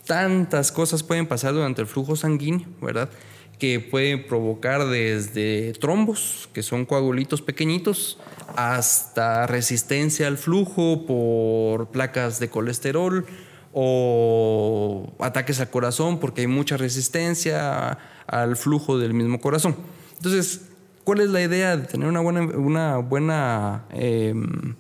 Tantas 0.06 0.72
cosas 0.72 1.04
pueden 1.04 1.26
pasar 1.26 1.54
durante 1.54 1.82
el 1.82 1.88
flujo 1.88 2.16
sanguíneo, 2.16 2.68
¿verdad? 2.82 3.10
Que 3.60 3.80
pueden 3.80 4.28
provocar 4.28 4.86
desde 4.88 5.74
trombos, 5.74 6.50
que 6.54 6.62
son 6.62 6.86
coagulitos 6.86 7.42
pequeñitos, 7.42 8.20
hasta 8.56 9.48
resistencia 9.48 10.28
al 10.28 10.38
flujo 10.38 11.06
por 11.06 11.88
placas 11.90 12.40
de 12.40 12.50
colesterol 12.50 13.26
o 13.74 15.12
ataques 15.20 15.60
al 15.60 15.70
corazón 15.70 16.20
porque 16.20 16.42
hay 16.42 16.48
mucha 16.48 16.78
resistencia 16.78 17.98
al 18.28 18.56
flujo 18.56 18.98
del 18.98 19.14
mismo 19.14 19.42
corazón. 19.42 19.76
Entonces, 20.18 20.62
¿Cuál 21.08 21.22
es 21.22 21.30
la 21.30 21.42
idea 21.42 21.78
de 21.78 21.88
tener 21.88 22.06
una 22.10 22.20
buena, 22.20 22.42
una 22.42 22.98
buena, 22.98 23.86
em, 23.92 24.76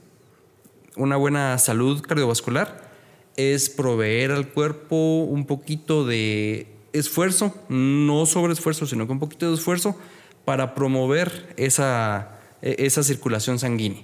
una 0.97 1.15
buena 1.15 1.57
salud 1.57 2.01
cardiovascular? 2.01 2.91
Es 3.37 3.69
proveer 3.69 4.33
al 4.33 4.49
cuerpo 4.49 5.23
un 5.23 5.45
poquito 5.45 6.05
de 6.05 6.67
esfuerzo, 6.99 7.55
no 7.69 8.25
sobre 8.25 8.53
esfuerzo, 8.53 8.85
sino 8.85 9.07
con 9.07 9.15
un 9.15 9.19
poquito 9.19 9.49
de 9.49 9.55
esfuerzo 9.55 9.97
para 10.45 10.75
promover 10.75 11.53
esa, 11.57 12.39
e, 12.61 12.75
esa 12.79 13.03
circulación 13.03 13.59
sanguínea. 13.59 14.03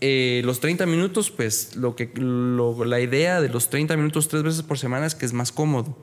Eh, 0.00 0.42
los 0.44 0.60
30 0.60 0.86
minutos, 0.86 1.30
pues 1.30 1.74
lo 1.74 1.96
que, 1.96 2.10
la 2.16 3.00
idea 3.00 3.40
de 3.40 3.48
los 3.48 3.68
30 3.68 3.96
minutos 3.96 4.28
tres 4.28 4.42
veces 4.42 4.62
por 4.62 4.78
semana 4.78 5.06
es 5.06 5.14
que 5.14 5.26
es 5.26 5.32
más 5.32 5.50
cómodo 5.50 5.96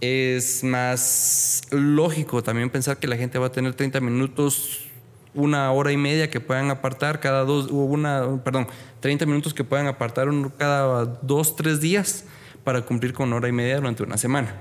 es 0.00 0.62
más 0.64 1.62
lógico 1.70 2.42
también 2.42 2.70
pensar 2.70 2.98
que 2.98 3.06
la 3.06 3.16
gente 3.16 3.38
va 3.38 3.46
a 3.46 3.52
tener 3.52 3.74
30 3.74 4.00
minutos, 4.00 4.86
una 5.34 5.70
hora 5.72 5.92
y 5.92 5.96
media 5.96 6.30
que 6.30 6.40
puedan 6.40 6.70
apartar 6.70 7.20
cada 7.20 7.44
dos, 7.44 7.70
una, 7.70 8.42
perdón, 8.44 8.68
30 9.00 9.26
minutos 9.26 9.54
que 9.54 9.64
puedan 9.64 9.86
apartar 9.86 10.28
cada 10.58 11.04
dos, 11.04 11.56
tres 11.56 11.80
días 11.80 12.24
para 12.64 12.82
cumplir 12.82 13.12
con 13.12 13.32
hora 13.32 13.48
y 13.48 13.52
media 13.52 13.76
durante 13.76 14.02
una 14.02 14.16
semana. 14.16 14.54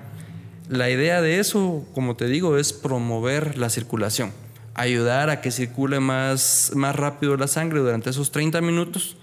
La 0.69 0.89
idea 0.89 1.21
de 1.21 1.39
eso, 1.39 1.85
como 1.93 2.15
te 2.15 2.27
digo, 2.27 2.57
es 2.57 2.73
promover 2.73 3.57
la 3.57 3.69
circulación, 3.69 4.31
ayudar 4.73 5.29
a 5.29 5.41
que 5.41 5.51
circule 5.51 5.99
más, 5.99 6.71
más 6.75 6.95
rápido 6.95 7.37
la 7.37 7.47
sangre 7.47 7.79
durante 7.79 8.09
esos 8.09 8.31
30 8.31 8.61
minutos, 8.61 9.17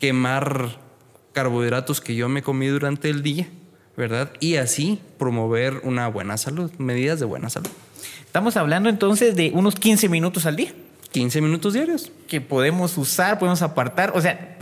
quemar 0.00 0.78
carbohidratos 1.32 2.00
que 2.00 2.14
yo 2.14 2.28
me 2.28 2.42
comí 2.42 2.68
durante 2.68 3.10
el 3.10 3.22
día 3.22 3.48
¿verdad? 3.96 4.32
Y 4.40 4.56
así 4.56 5.00
promover 5.18 5.80
una 5.84 6.08
buena 6.08 6.36
salud, 6.36 6.70
medidas 6.78 7.20
de 7.20 7.26
buena 7.26 7.48
salud. 7.50 7.70
Estamos 8.24 8.56
hablando 8.56 8.88
entonces 8.88 9.36
de 9.36 9.52
unos 9.54 9.76
15 9.76 10.08
minutos 10.08 10.46
al 10.46 10.56
día. 10.56 10.72
15 11.12 11.40
minutos 11.40 11.74
diarios. 11.74 12.10
Que 12.26 12.40
podemos 12.40 12.98
usar, 12.98 13.38
podemos 13.38 13.62
apartar. 13.62 14.12
O 14.16 14.20
sea, 14.20 14.58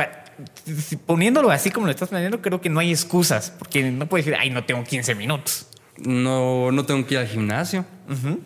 poniéndolo 1.07 1.51
así 1.51 1.71
como 1.71 1.87
lo 1.87 1.93
estás 1.93 2.11
planteando, 2.11 2.43
creo 2.43 2.61
que 2.61 2.69
no 2.69 2.81
hay 2.81 2.91
excusas, 2.91 3.53
porque 3.59 3.91
no 3.91 4.07
puedes 4.07 4.27
decir, 4.27 4.39
ay, 4.39 4.51
no 4.51 4.65
tengo 4.65 4.85
15 4.85 5.15
minutos. 5.15 5.67
No, 5.99 6.73
no 6.73 6.85
tengo 6.85 7.07
que 7.07 7.15
ir 7.15 7.21
al 7.21 7.27
gimnasio. 7.27 7.85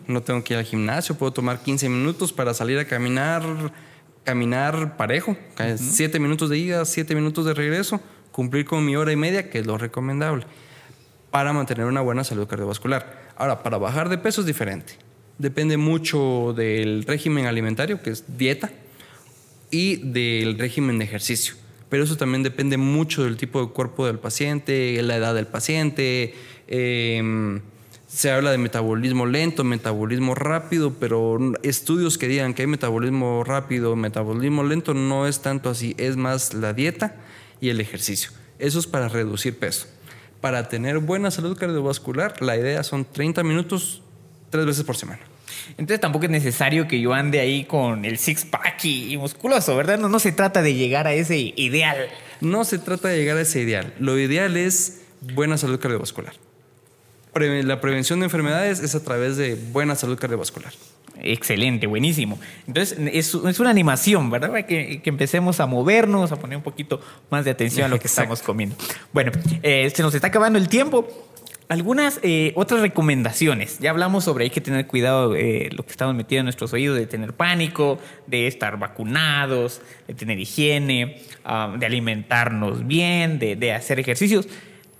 No 0.07 0.21
tengo 0.21 0.43
que 0.43 0.53
ir 0.53 0.59
al 0.59 0.65
gimnasio. 0.65 1.15
Puedo 1.15 1.33
tomar 1.33 1.61
15 1.61 1.89
minutos 1.89 2.33
para 2.33 2.53
salir 2.53 2.77
a 2.79 2.85
caminar, 2.85 3.43
caminar 4.23 4.97
parejo. 4.97 5.37
7 5.75 6.19
minutos 6.19 6.49
de 6.49 6.57
ida, 6.57 6.85
7 6.85 7.15
minutos 7.15 7.45
de 7.45 7.53
regreso. 7.53 8.01
Cumplir 8.31 8.65
con 8.65 8.85
mi 8.85 8.95
hora 8.95 9.11
y 9.11 9.15
media, 9.15 9.49
que 9.49 9.59
es 9.59 9.65
lo 9.65 9.77
recomendable, 9.77 10.45
para 11.31 11.53
mantener 11.53 11.85
una 11.85 12.01
buena 12.01 12.23
salud 12.23 12.47
cardiovascular. 12.47 13.27
Ahora, 13.35 13.63
para 13.63 13.77
bajar 13.77 14.09
de 14.09 14.17
peso 14.17 14.41
es 14.41 14.47
diferente. 14.47 14.93
Depende 15.37 15.77
mucho 15.77 16.53
del 16.55 17.03
régimen 17.03 17.45
alimentario, 17.45 18.01
que 18.01 18.11
es 18.11 18.37
dieta, 18.37 18.71
y 19.71 19.97
del 19.97 20.57
régimen 20.57 20.99
de 20.99 21.05
ejercicio 21.05 21.55
pero 21.89 22.03
eso 22.03 22.17
también 22.17 22.43
depende 22.43 22.77
mucho 22.77 23.23
del 23.23 23.37
tipo 23.37 23.61
de 23.61 23.71
cuerpo 23.71 24.05
del 24.05 24.19
paciente, 24.19 25.01
la 25.03 25.15
edad 25.15 25.33
del 25.33 25.47
paciente. 25.47 26.33
Em, 26.67 27.61
se 28.07 28.31
habla 28.31 28.51
de 28.51 28.57
metabolismo 28.57 29.25
lento, 29.25 29.63
metabolismo 29.63 30.33
rápido, 30.33 30.93
pero 30.93 31.39
estudios 31.61 32.17
que 32.17 32.27
digan 32.27 32.53
que 32.53 32.63
hay 32.63 32.67
metabolismo 32.67 33.43
rápido, 33.43 33.95
metabolismo 33.95 34.63
lento, 34.63 34.93
no 34.93 35.27
es 35.27 35.41
tanto 35.41 35.69
así, 35.69 35.93
es 35.97 36.15
más 36.15 36.53
la 36.53 36.73
dieta 36.73 37.15
y 37.59 37.69
el 37.69 37.81
ejercicio. 37.81 38.31
Eso 38.59 38.79
es 38.79 38.87
para 38.87 39.09
reducir 39.09 39.57
peso. 39.59 39.87
Para 40.41 40.69
tener 40.69 40.99
buena 40.99 41.31
salud 41.31 41.57
cardiovascular, 41.57 42.41
la 42.41 42.55
idea 42.55 42.83
son 42.83 43.05
30 43.05 43.43
minutos 43.43 44.01
tres 44.49 44.65
veces 44.65 44.83
por 44.83 44.95
semana. 44.95 45.19
Entonces 45.71 45.99
tampoco 45.99 46.25
es 46.25 46.31
necesario 46.31 46.87
que 46.87 47.01
yo 47.01 47.13
ande 47.13 47.39
ahí 47.39 47.65
con 47.65 48.05
el 48.05 48.17
six-pack 48.17 48.85
y, 48.85 49.17
musculoso, 49.17 49.75
¿verdad? 49.75 49.99
No, 49.99 50.09
no 50.09 50.19
se 50.19 50.31
trata 50.31 50.61
de 50.61 50.75
llegar 50.75 51.07
a 51.07 51.13
ese 51.13 51.53
ideal. 51.55 52.07
No 52.41 52.63
se 52.63 52.79
trata 52.79 53.09
de 53.09 53.17
llegar 53.17 53.37
a 53.37 53.41
ese 53.41 53.61
ideal. 53.61 53.93
Lo 53.99 54.17
ideal 54.17 54.55
es 54.55 55.01
buena 55.21 55.57
salud 55.57 55.79
cardiovascular. 55.79 56.33
La 57.39 57.81
prevención 57.81 58.19
de 58.19 58.25
enfermedades 58.25 58.79
es 58.79 58.95
a 58.95 59.03
través 59.03 59.37
de 59.37 59.55
buena 59.55 59.95
salud 59.95 60.17
cardiovascular. 60.17 60.73
Excelente, 61.21 61.87
buenísimo. 61.87 62.39
Entonces, 62.67 62.97
es, 63.11 63.33
una 63.33 63.69
animación, 63.69 64.29
¿verdad? 64.29 64.65
Que, 64.65 65.01
que, 65.01 65.09
empecemos 65.09 65.59
a 65.59 65.65
movernos, 65.65 66.31
a 66.31 66.35
poner 66.35 66.57
un 66.57 66.63
poquito 66.63 67.01
más 67.29 67.43
de 67.45 67.51
atención 67.51 67.85
a 67.85 67.89
lo 67.89 67.99
que 67.99 68.07
estamos 68.07 68.41
comiendo. 68.41 68.75
Bueno, 69.13 69.31
eh, 69.63 69.91
se 69.93 70.03
nos 70.03 70.13
está 70.13 70.27
acabando 70.27 70.59
el 70.59 70.69
tiempo. 70.69 71.07
Algunas 71.69 72.21
eh, 72.23 72.53
otras 72.55 72.79
recomendaciones. 72.79 73.79
Ya 73.79 73.89
hablamos 73.89 74.23
sobre 74.23 74.45
hay 74.45 74.49
que 74.49 74.61
tener 74.61 74.87
cuidado 74.87 75.35
eh, 75.35 75.69
lo 75.73 75.83
que 75.83 75.91
estamos 75.91 76.15
metiendo 76.15 76.41
en 76.41 76.45
nuestros 76.45 76.71
oídos, 76.71 76.97
de 76.97 77.07
tener 77.07 77.33
pánico, 77.33 77.99
de 78.25 78.47
estar 78.47 78.79
vacunados, 78.79 79.81
de 80.07 80.13
tener 80.13 80.39
higiene, 80.39 81.21
ah, 81.43 81.75
de 81.77 81.85
alimentarnos 81.85 82.87
bien, 82.87 83.37
de, 83.37 83.73
hacer 83.73 83.99
ejercicios. 83.99 84.47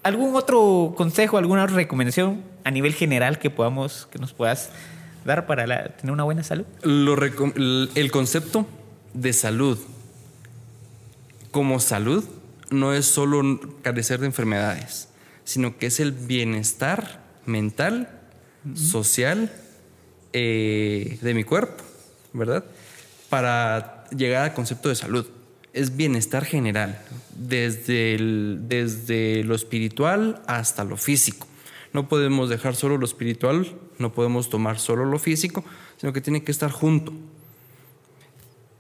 ¿Algún 0.08 0.36
otro 0.36 0.93
consejo, 0.95 1.38
alguna 1.38 1.68
recomendación 1.68 2.41
a 2.64 2.72
nivel 2.72 2.93
general 2.93 3.39
que 3.39 3.49
podamos, 3.49 4.08
que 4.10 4.20
nos 4.20 4.32
puedas 4.32 4.70
dar 5.26 5.45
para 5.45 5.95
tener 5.97 6.14
una 6.14 6.24
buena 6.24 6.43
salud? 6.43 6.66
el 6.84 8.10
concepto 8.12 8.66
de 9.14 9.34
salud 9.34 9.78
como 11.51 11.82
salud 11.82 12.24
no 12.70 12.93
es 12.93 13.05
solo 13.05 13.60
carecer 13.82 14.22
de 14.22 14.28
enfermedades 14.28 15.10
sino 15.43 15.78
que 15.78 15.88
es 15.88 15.99
el 16.01 16.14
bienestar 16.14 17.22
mental, 17.45 18.10
social 18.76 19.49
eh, 20.34 21.18
de 21.22 21.34
mi 21.34 21.45
cuerpo, 21.45 21.84
¿verdad? 22.34 22.66
Para 23.30 24.03
llegar 24.10 24.43
al 24.43 24.53
concepto 24.53 24.89
de 24.89 24.95
salud. 24.95 25.26
Es 25.74 25.95
bienestar 25.95 26.45
general, 26.45 27.01
desde, 27.36 28.18
desde 28.59 29.43
lo 29.43 29.55
espiritual 29.55 30.41
hasta 30.47 30.84
lo 30.84 30.97
físico. 30.97 31.47
No 31.93 32.07
podemos 32.09 32.49
dejar 32.49 32.76
solo 32.76 32.97
lo 32.97 33.05
espiritual, 33.05 33.68
no 33.99 34.13
podemos 34.13 34.49
tomar 34.49 34.80
solo 34.80 35.05
lo 35.05 35.20
físico, 35.20 35.63
sino 35.97 36.13
que 36.13 36.22
tiene 36.22 36.43
que 36.43 36.51
estar 36.51 36.72
junto. 36.72 37.13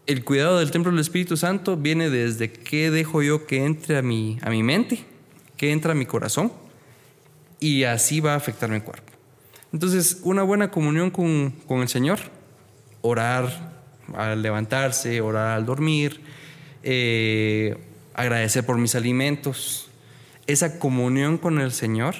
El 0.05 0.23
cuidado 0.23 0.59
del 0.59 0.71
templo 0.71 0.91
del 0.91 1.01
Espíritu 1.01 1.35
Santo 1.35 1.75
viene 1.75 2.09
desde 2.09 2.51
qué 2.51 2.91
dejo 2.91 3.21
yo 3.21 3.45
que 3.45 3.65
entre 3.65 3.97
a 3.97 4.01
mi, 4.01 4.39
a 4.41 4.49
mi 4.49 4.63
mente, 4.63 5.05
que 5.57 5.71
entra 5.71 5.91
a 5.91 5.95
mi 5.95 6.05
corazón 6.05 6.51
y 7.59 7.83
así 7.83 8.19
va 8.19 8.33
a 8.33 8.37
afectar 8.37 8.69
mi 8.69 8.79
cuerpo. 8.79 9.11
Entonces, 9.73 10.19
una 10.23 10.43
buena 10.43 10.71
comunión 10.71 11.11
con, 11.11 11.53
el 11.81 11.89
Señor, 11.89 12.19
orar 13.01 13.73
al 14.15 14.41
levantarse, 14.41 15.19
orar 15.19 15.57
al 15.57 15.65
dormir, 15.65 16.21
eh, 16.83 17.77
agradecer 18.13 18.65
por 18.65 18.77
mis 18.77 18.95
alimentos, 18.95 19.89
esa 20.47 20.79
comunión 20.79 21.37
con 21.37 21.59
el 21.59 21.71
Señor 21.71 22.15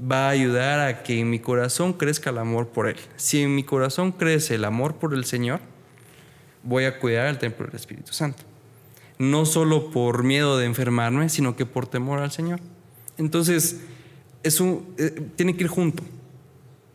va 0.00 0.26
a 0.26 0.30
ayudar 0.30 0.80
a 0.80 1.02
que 1.02 1.20
en 1.20 1.30
mi 1.30 1.38
corazón 1.38 1.92
crezca 1.92 2.30
el 2.30 2.38
amor 2.38 2.68
por 2.68 2.88
Él. 2.88 2.96
Si 3.16 3.42
en 3.42 3.54
mi 3.54 3.64
corazón 3.64 4.12
crece 4.12 4.54
el 4.54 4.64
amor 4.64 4.96
por 4.96 5.14
el 5.14 5.24
Señor, 5.24 5.60
voy 6.62 6.84
a 6.84 6.98
cuidar 6.98 7.26
el 7.26 7.38
templo 7.38 7.66
del 7.66 7.76
Espíritu 7.76 8.12
Santo. 8.12 8.44
No 9.18 9.46
solo 9.46 9.90
por 9.90 10.22
miedo 10.22 10.58
de 10.58 10.66
enfermarme, 10.66 11.28
sino 11.28 11.56
que 11.56 11.66
por 11.66 11.86
temor 11.86 12.20
al 12.20 12.30
Señor. 12.30 12.60
Entonces, 13.16 13.80
es 14.42 14.60
un, 14.60 14.94
eh, 14.98 15.20
tiene 15.36 15.56
que 15.56 15.64
ir 15.64 15.68
junto. 15.68 16.04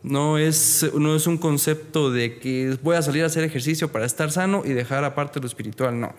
No 0.02 0.38
es, 0.38 0.90
no 0.94 1.16
es 1.16 1.26
un 1.26 1.38
concepto 1.38 2.10
de 2.10 2.38
que 2.38 2.78
voy 2.82 2.96
a 2.96 3.02
salir 3.02 3.22
a 3.22 3.26
hacer 3.26 3.44
ejercicio 3.44 3.90
para 3.90 4.04
estar 4.04 4.30
sano 4.30 4.62
y 4.64 4.70
dejar 4.70 5.04
aparte 5.04 5.40
lo 5.40 5.46
espiritual, 5.46 5.98
no. 5.98 6.14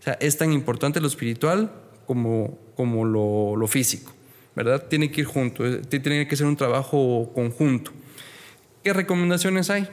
O 0.00 0.02
sea, 0.02 0.14
es 0.14 0.38
tan 0.38 0.52
importante 0.52 1.00
lo 1.00 1.08
espiritual 1.08 1.70
como, 2.06 2.58
como 2.74 3.04
lo, 3.04 3.54
lo 3.54 3.66
físico, 3.66 4.12
¿verdad? 4.56 4.86
Tiene 4.88 5.10
que 5.10 5.20
ir 5.20 5.26
junto, 5.26 5.66
eh, 5.66 5.82
tiene 5.82 6.26
que 6.26 6.36
ser 6.36 6.46
un 6.46 6.56
trabajo 6.56 7.30
conjunto. 7.34 7.92
¿Qué 8.82 8.94
recomendaciones 8.94 9.68
hay? 9.68 9.86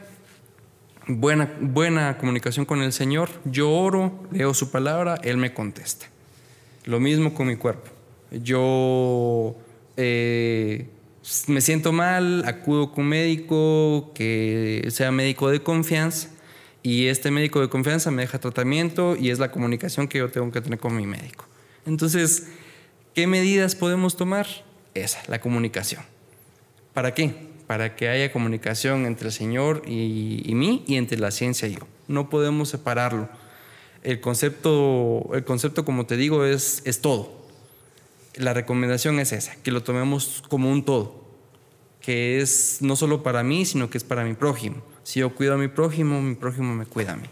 Buena, 1.08 1.54
buena 1.60 2.18
comunicación 2.18 2.66
con 2.66 2.82
el 2.82 2.94
Señor. 2.94 3.30
Yo 3.44 3.70
oro, 3.70 4.24
leo 4.32 4.54
su 4.54 4.72
palabra, 4.72 5.20
Él 5.24 5.36
me 5.36 5.54
contesta. 5.54 6.08
Lo 6.86 7.02
mismo 7.02 7.34
con 7.34 7.48
mi 7.48 7.58
cuerpo. 7.58 7.92
Yo 8.32 9.58
eh, 9.98 10.88
me 11.48 11.60
siento 11.60 11.92
mal, 11.92 12.46
acudo 12.46 12.94
con 12.94 13.04
un 13.04 13.10
médico 13.10 14.12
que 14.14 14.88
sea 14.90 15.12
médico 15.12 15.50
de 15.50 15.62
confianza 15.62 16.30
y 16.88 17.08
este 17.08 17.32
médico 17.32 17.60
de 17.60 17.68
confianza 17.68 18.12
me 18.12 18.22
deja 18.22 18.40
tratamiento 18.40 19.18
y 19.18 19.30
es 19.30 19.40
la 19.40 19.52
comunicación 19.52 20.08
que 20.08 20.20
yo 20.20 20.30
tengo 20.30 20.50
que 20.52 20.62
tener 20.62 20.80
con 20.80 20.96
mi 20.96 21.06
médico. 21.06 21.46
Entonces, 21.86 22.48
¿qué 23.14 23.28
medidas 23.28 23.76
podemos 23.76 24.16
tomar? 24.16 24.48
Esa, 24.94 25.22
la 25.28 25.42
comunicación. 25.42 26.02
¿Para 26.94 27.14
qué? 27.14 27.36
Para 27.68 27.98
que 27.98 28.08
haya 28.08 28.32
comunicación 28.32 29.06
entre 29.06 29.28
el 29.28 29.34
Señor 29.34 29.84
y, 29.86 30.50
mí 30.56 30.86
y 30.88 30.96
entre 30.96 31.20
la 31.20 31.32
ciencia 31.32 31.68
y 31.68 31.74
yo. 31.74 31.88
No 32.08 32.30
podemos 32.30 32.70
separarlo. 32.70 33.28
El 34.02 34.22
concepto, 34.22 35.30
el 35.34 35.44
concepto 35.44 35.84
como 35.84 36.06
te 36.06 36.16
digo, 36.16 36.46
es, 36.46 36.82
es 36.86 37.02
todo 37.02 37.38
la 38.38 38.54
recomendación 38.54 39.20
es 39.20 39.32
esa, 39.32 39.56
que 39.64 39.72
lo 39.72 39.84
tomemos 39.84 40.44
como 40.48 40.72
un 40.72 40.86
todo, 40.86 41.27
que 42.08 42.40
es 42.40 42.78
no 42.80 42.96
solo 42.96 43.22
para 43.22 43.44
mí, 43.44 43.66
sino 43.66 43.90
que 43.90 43.98
es 43.98 44.06
para 44.06 44.24
mi 44.24 44.34
prójimo. 44.34 44.78
Si 45.04 45.20
yo 45.20 45.36
cuido 45.36 45.56
a 45.56 45.58
mi 45.58 45.68
prójimo, 45.68 46.22
mi 46.22 46.36
prójimo 46.36 46.74
me 46.74 46.86
cuida 46.86 47.12
a 47.12 47.16
mí. 47.18 47.28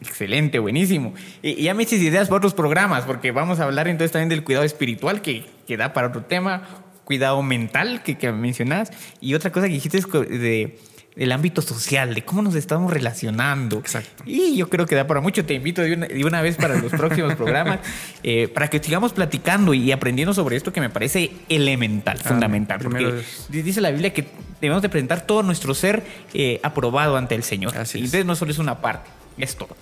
Excelente, 0.00 0.60
buenísimo. 0.60 1.12
Y, 1.42 1.64
ya 1.64 1.74
me 1.74 1.82
hiciste 1.82 2.06
ideas 2.06 2.28
para 2.28 2.36
otros 2.36 2.54
programas, 2.54 3.02
porque 3.02 3.32
vamos 3.32 3.58
a 3.58 3.64
hablar 3.64 3.88
entonces 3.88 4.12
también 4.12 4.28
del 4.28 4.44
cuidado 4.44 4.64
espiritual, 4.64 5.22
que, 5.22 5.46
que 5.66 5.76
da 5.76 5.92
para 5.92 6.06
otro 6.06 6.22
tema, 6.22 6.68
cuidado 7.02 7.42
mental, 7.42 8.04
que, 8.04 8.16
que 8.16 8.30
mencionas, 8.30 8.92
y 9.20 9.34
otra 9.34 9.50
cosa 9.50 9.66
que 9.66 9.72
dijiste 9.72 9.98
es 9.98 10.06
de 10.08 10.78
el 11.16 11.32
ámbito 11.32 11.60
social, 11.60 12.14
de 12.14 12.24
cómo 12.24 12.42
nos 12.42 12.54
estamos 12.54 12.92
relacionando. 12.92 13.78
Exacto. 13.78 14.22
Y 14.26 14.56
yo 14.56 14.68
creo 14.68 14.86
que 14.86 14.94
da 14.94 15.06
para 15.06 15.20
mucho. 15.20 15.44
Te 15.44 15.54
invito 15.54 15.82
de 15.82 16.24
una, 16.24 16.40
vez 16.40 16.56
para 16.56 16.76
los 16.80 16.90
próximos 16.92 17.34
programas, 17.34 17.80
eh, 18.22 18.48
para 18.48 18.68
que 18.68 18.82
sigamos 18.82 19.12
platicando 19.12 19.74
y 19.74 19.92
aprendiendo 19.92 20.32
sobre 20.32 20.56
esto 20.56 20.72
que 20.72 20.80
me 20.80 20.90
parece 20.90 21.32
elemental, 21.48 22.18
ah, 22.24 22.28
fundamental. 22.28 22.80
Porque 22.80 23.22
dice 23.48 23.80
la 23.80 23.90
Biblia 23.90 24.12
que 24.12 24.26
debemos 24.60 24.82
de 24.82 24.88
presentar 24.88 25.26
todo 25.26 25.42
nuestro 25.42 25.74
ser 25.74 26.02
eh, 26.32 26.60
aprobado 26.62 27.16
ante 27.16 27.34
el 27.34 27.42
Señor. 27.42 27.76
Así 27.76 27.98
y 27.98 28.04
entonces 28.04 28.24
no 28.24 28.34
solo 28.34 28.52
es 28.52 28.58
una 28.58 28.80
parte, 28.80 29.10
es 29.36 29.56
todo. 29.56 29.76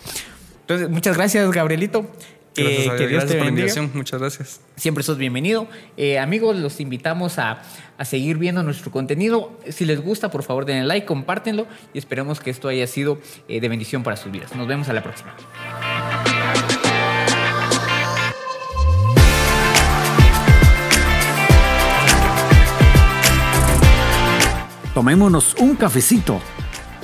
Entonces, 0.63 0.89
muchas 0.89 1.17
gracias, 1.17 1.51
Gabrielito. 1.51 2.09
Gracias, 2.57 2.95
que 2.97 3.07
Dios 3.07 3.27
te 3.27 3.37
bendiga. 3.37 3.89
Muchas 3.95 4.21
gracias. 4.21 4.61
Siempre 4.77 5.05
sos 5.05 5.19
bienvenido. 5.19 5.69
Eh, 5.97 6.19
amigos, 6.19 6.57
los 6.57 6.81
invitamos 6.81 7.39
a, 7.39 7.63
seguir 8.05 8.39
viendo 8.39 8.63
nuestro 8.63 8.91
contenido. 8.91 9.53
Si 9.69 9.85
les 9.85 10.01
gusta, 10.01 10.31
por 10.31 10.43
favor, 10.43 10.65
denle 10.65 10.87
like, 10.87 11.07
compártenlo 11.07 11.67
y 11.93 11.99
esperemos 11.99 12.41
que 12.41 12.51
esto 12.51 12.69
haya 12.69 12.87
sido 12.87 13.19
eh, 13.49 13.61
de 13.61 13.69
bendición 13.69 14.03
para 14.03 14.17
sus 14.17 14.33
vidas. 14.33 14.55
Nos 14.55 14.67
vemos 14.67 14.89
a 14.89 14.93
la 14.93 15.03
próxima. 15.03 15.37
Tomémonos 24.95 25.55
un 25.55 25.77
cafecito 25.77 26.41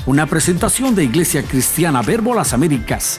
una 0.07 0.27
presentación 0.27 0.95
de 0.95 1.03
Iglesia 1.03 1.43
Cristiana 1.43 2.01
Verbo 2.01 2.33
Las 2.33 2.53
Américas. 2.53 3.19